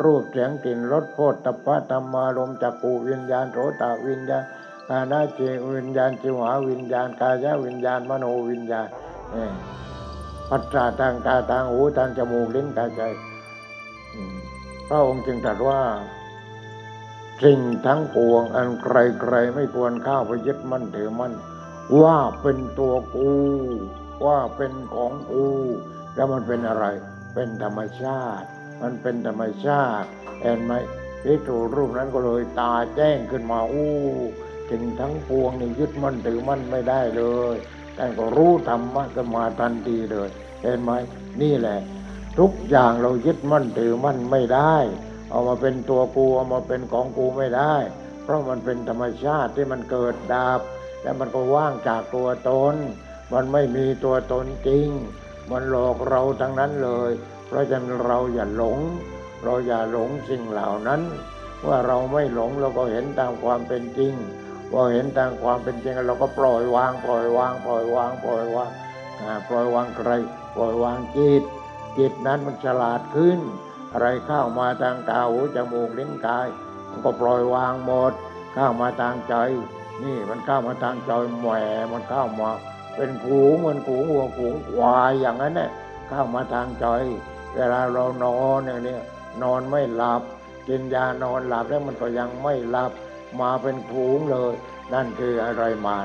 [0.02, 4.44] รูปเสียงกลิ่นรสโพธฏพะธรรมารมณ์จักขูวิญญาณโสตวิญญาณ
[4.88, 5.40] กานาเจ
[5.74, 8.88] วิญญาณจิวหาวิญญาณกายวิญญาณมโนวิญญาณ
[9.32, 9.52] เนี่ย
[10.50, 13.02] ปัจจาทางตาทางหูทางจมูกลิ้นกายใจ
[14.88, 15.80] พระองค์จึงตรัสว่า
[17.42, 21.32] สิ่งทั้งปวง อันใครใครๆไม่ควรข้าไปยึดมั่นถือมั่น
[22.02, 23.32] ว่าเป็นตัวกู
[24.26, 25.46] ว่าเป็นของกู
[26.14, 26.84] แล้วมันเป็นอะไร
[27.34, 28.48] เป็นธรรมชาติ
[28.84, 30.08] มันเป็นธรรมชาติ
[30.42, 30.72] เห็นไหม
[31.22, 33.92] พิจูรูปนั้นก็เลยตาแจ้งขึ้นมาอู้
[34.70, 37.24] สิ่งทั้งปวงนี่ยึดมั่นถือมั่นไม่ได้เล
[37.54, 37.56] ย
[37.96, 40.28] ท่านก็รู้ธรรมะขึ้นมาทันทีเลย
[40.62, 40.92] เห็นไหม
[41.42, 41.78] นี่แหละ
[42.38, 44.76] ทุกอย่างเรายึดมั่นถือมั่นไม่ได้
[45.30, 47.74] เอามาเป็นตัวกูเอามาเป็นของกูไม่ได้
[48.22, 50.60] เพราะมันเป็นธรรมชาติที่มันเกิดดับ
[51.02, 52.74] แล้วมันก็ว่างจากตัวตน
[53.32, 54.88] มันไม่มีตัวตนจริง
[55.50, 57.10] มันหลอกเราทั้งนั้นเลย
[57.46, 58.78] เพราะฉะนั้นเราอย่าหลง
[59.44, 61.02] เราอย่าหลงสิ่งเหล่านั้น
[61.66, 64.14] ว่าเราไม่หลงเราก็เห็นตามความเป็นจริง
[64.70, 68.70] พอเห็นตามความเป็นจริงเราก็ปล่อยวางปล่อยวางปล่อยวางปล่อยวาง
[69.48, 70.10] ปล่อยวางใคร
[70.56, 71.42] ปล่อยวางจิต
[71.98, 73.40] จิตนั้นมันฉลาดขึ้น
[73.92, 76.46] อะไรเข้ามาทางตาหูจมูกลิ้นกาย
[76.90, 78.12] มันก็ปล่อยวางหมด
[78.54, 79.34] เข้ามาทางใจ
[80.02, 81.46] นี่มันเข้ามาทางใจแหม
[81.92, 82.50] มันเข้ามา
[82.96, 85.70] เป็นขูงมันขูงวัวขูงควายอย่างนั้นเนี่ย
[86.08, 86.86] เข้ามาทางใจ
[87.56, 88.98] เวลาเรานอนอย่างนี้
[89.42, 90.22] นอนไม่หลับ
[90.68, 92.92] กินยานอนหลับแล้วมันก็ยังไม่หลับ
[93.40, 94.52] มาเป็นขูงเลย
[94.92, 95.96] นั่นคืออะไรมา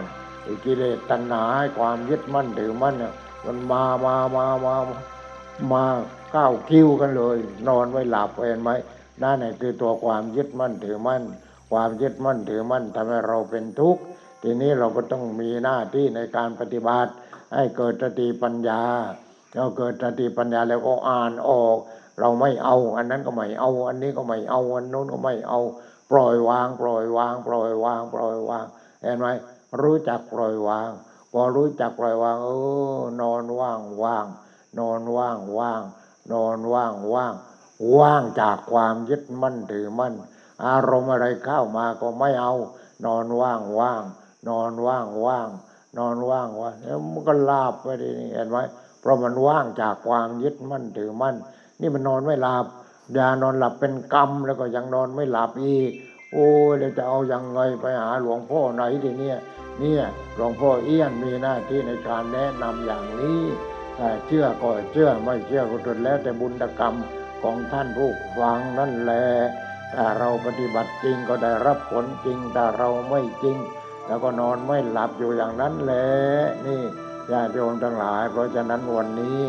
[0.43, 1.45] ไอ้กิเลสตัณหา
[1.77, 3.13] ความยึดมั่นถือมั่นเนี่ย
[3.45, 4.75] มันมามามามา
[5.73, 5.83] มา
[6.35, 7.37] ก้าวคิ้วกันเลย
[7.67, 8.71] นอนไม่หลับเห็นไหม
[9.23, 11.23] นั่นแหละคือตัวความยึดมั่นถือมั่น
[11.71, 14.01] ความยึดมั่นถือมั่นทำให้เราเป็นทุกข์
[14.43, 17.11] ทีนี้เราก็ต้องมีหน้าที่ในการปฏิบัติ
[17.53, 18.81] ให้เกิดสติปัญญา
[19.55, 21.77] เราเกิดสติปัญญาแล้วก็อ่านออก
[22.19, 25.59] เราไม่เอา อันนั้นก็ไม่เอา อันนี้ก็ไม่เอา อันโน้นก็ไม่เอา
[26.11, 28.65] ปล่อยวาง ปล่อยวาง ปล่อยวาง ปล่อยวาง
[29.01, 29.27] เห็นไหม
[29.81, 30.89] รู้จักปล่อยวาง
[31.31, 32.49] พอรู้จักปล่อยวาง เอ
[32.99, 34.25] อ นอนว่างว่าง
[34.79, 35.81] นอนว่างว่าง
[36.33, 37.33] นอนว่างว่าง
[37.97, 40.13] ว่างจากความยึดมั่นถือมั่น
[40.65, 42.53] อารมณ์อะไรเข้ามาก็ไม่เอา
[43.05, 44.03] นอนว่างว่าง
[44.49, 45.49] นอนว่างว่าง
[45.97, 48.57] นอนว่างว่างแล้วมันก็ลาบไปดิเห็นไหม
[49.01, 51.35] เพราะมันว่างจากความยึดมั่นถือมั่น
[51.81, 52.65] นี่มันนอนไม่หลับ
[53.17, 55.91] ยานอนหลับเป็นกรรมแล้วก็ยังนอนไม่หลับอีก
[56.33, 56.47] โอ้
[56.79, 59.37] เราจะเอายังไงไปหาหลวงพ่อไหนทีเนี่ย
[59.79, 60.03] เนี่ย
[60.35, 63.41] หลวงพ่อเอี้ยนมีหน้าที่ในการแนะนำอย่างนี้
[64.25, 66.95] เชื่อก็เชื่อไม่เชื่อก็ตนแล้วแต่บุญกรรม
[67.43, 69.25] ของท่านผู้ฟังนั่นแหละ
[69.93, 73.57] ถ้าเราปฏิบัติจริงก็ได้รับผลจริงแต่เราไม่จริง
[74.07, 76.07] แล้วก็นอนไม่หลับอยู่อย่างนั้นแหละ
[76.65, 76.81] นี่
[77.32, 79.39] ญาติโยมทั้งหลาย เพราะฉะนั้นวันนี้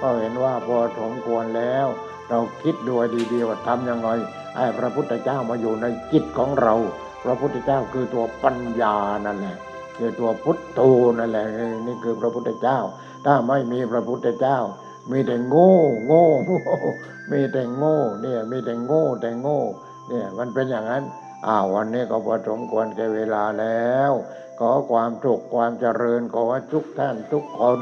[0.00, 1.86] ก็เห็นว่าพอสมควรแล้ว
[2.28, 2.94] เราคิดดู
[3.32, 4.08] ดีๆว่าทำยังไง
[4.56, 6.74] ไอ้พระพุทธเจ้ามาอยู่ในจิตของเรา
[7.24, 8.94] พระพุทธเจ้าคือตัวปัญญา
[9.26, 9.56] นั่นแหละ
[9.96, 10.80] คือตัวพุทโธ
[11.18, 11.46] นั่นแหละ
[11.86, 12.78] นี่คือพระพุทธเจ้า
[13.26, 14.58] ถ้าไม่มีพระพุทธเจ้า
[15.10, 15.74] มีแต่โง่
[16.06, 16.26] โง่
[17.32, 19.60] มีแต่โง่เนี่ยมีแต่โง่แต่โง่
[20.08, 21.04] เนี่ยมันเป็นอย่างนั้น
[21.46, 24.12] อ้าววันนี้ก็พอสมควรแก่เวลาแล้ว
[24.62, 26.42] ขอความสุขความเจริญขอ
[26.72, 27.78] ทุกท่านทุกคน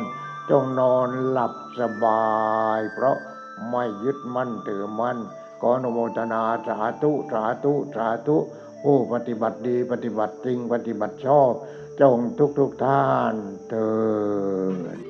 [0.50, 2.28] จงนอนหลับสบา
[2.78, 3.16] ย เพราะ
[3.70, 5.18] ไม่ยึดมั่นถือมั่น
[5.60, 8.36] ขออนุโมทนาสาธุสาธุสาธุ
[8.84, 11.52] ผู้ปฏิบัติดีปฏิบัติจริงปฏิบัติชอบ
[12.00, 13.34] จงทุกทุกท่าน
[13.68, 13.90] เถิ
[14.96, 15.07] ด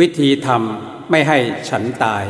[0.00, 1.38] วิธีทำไม่ให้
[1.68, 2.24] ฉันตาย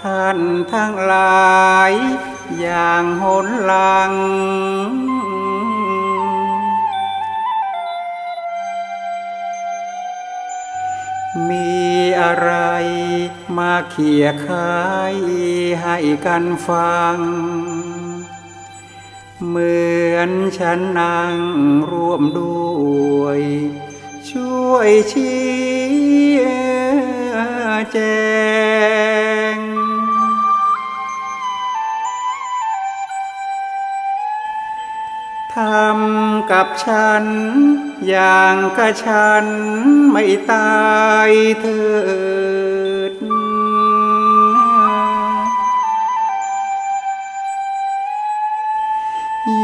[0.00, 0.38] ท่าน
[0.72, 1.92] ทั้งหลาย
[2.60, 4.12] อย่างหนหลัง
[11.48, 11.78] มี
[12.20, 12.52] อะไร
[13.56, 14.82] มาเขี่ยคา
[15.14, 15.16] ย
[15.82, 15.96] ให้
[16.26, 17.16] กันฟัง
[19.46, 19.82] เหมื
[20.14, 21.38] อนฉันนั่ง
[21.90, 22.68] ร่วมด้
[23.20, 23.40] วย
[24.30, 26.08] ช่วยชี้
[27.92, 27.98] แจ
[29.56, 29.57] ง
[35.58, 37.24] ทำกับฉัน
[38.08, 39.44] อย่างกับฉัน
[40.12, 40.78] ไม่ตา
[41.28, 41.30] ย
[41.60, 41.82] เถิ
[43.10, 43.12] ด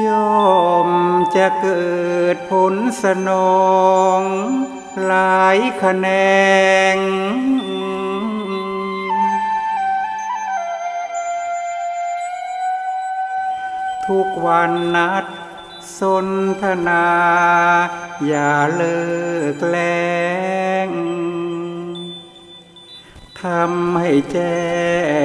[0.07, 0.09] ย
[0.43, 0.55] อ
[0.87, 0.89] ม
[1.37, 1.89] จะเกิ
[2.35, 3.31] ดผลสน
[3.63, 3.69] อ
[4.19, 4.21] ง
[5.07, 6.09] หลายคะแน
[6.95, 6.97] ง
[14.07, 15.25] ทุกวันนัด
[15.99, 16.29] สน
[16.63, 17.07] ทนา
[18.27, 19.03] อย่าเลิ
[19.55, 19.79] กแล
[20.87, 20.89] ง
[23.43, 24.65] ทำให้แจ้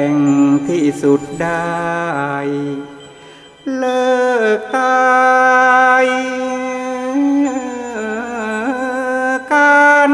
[0.09, 0.11] ง
[0.67, 1.77] ที่สุดได้
[3.77, 4.17] เลิ
[4.57, 6.05] กตาย
[9.51, 10.13] กัน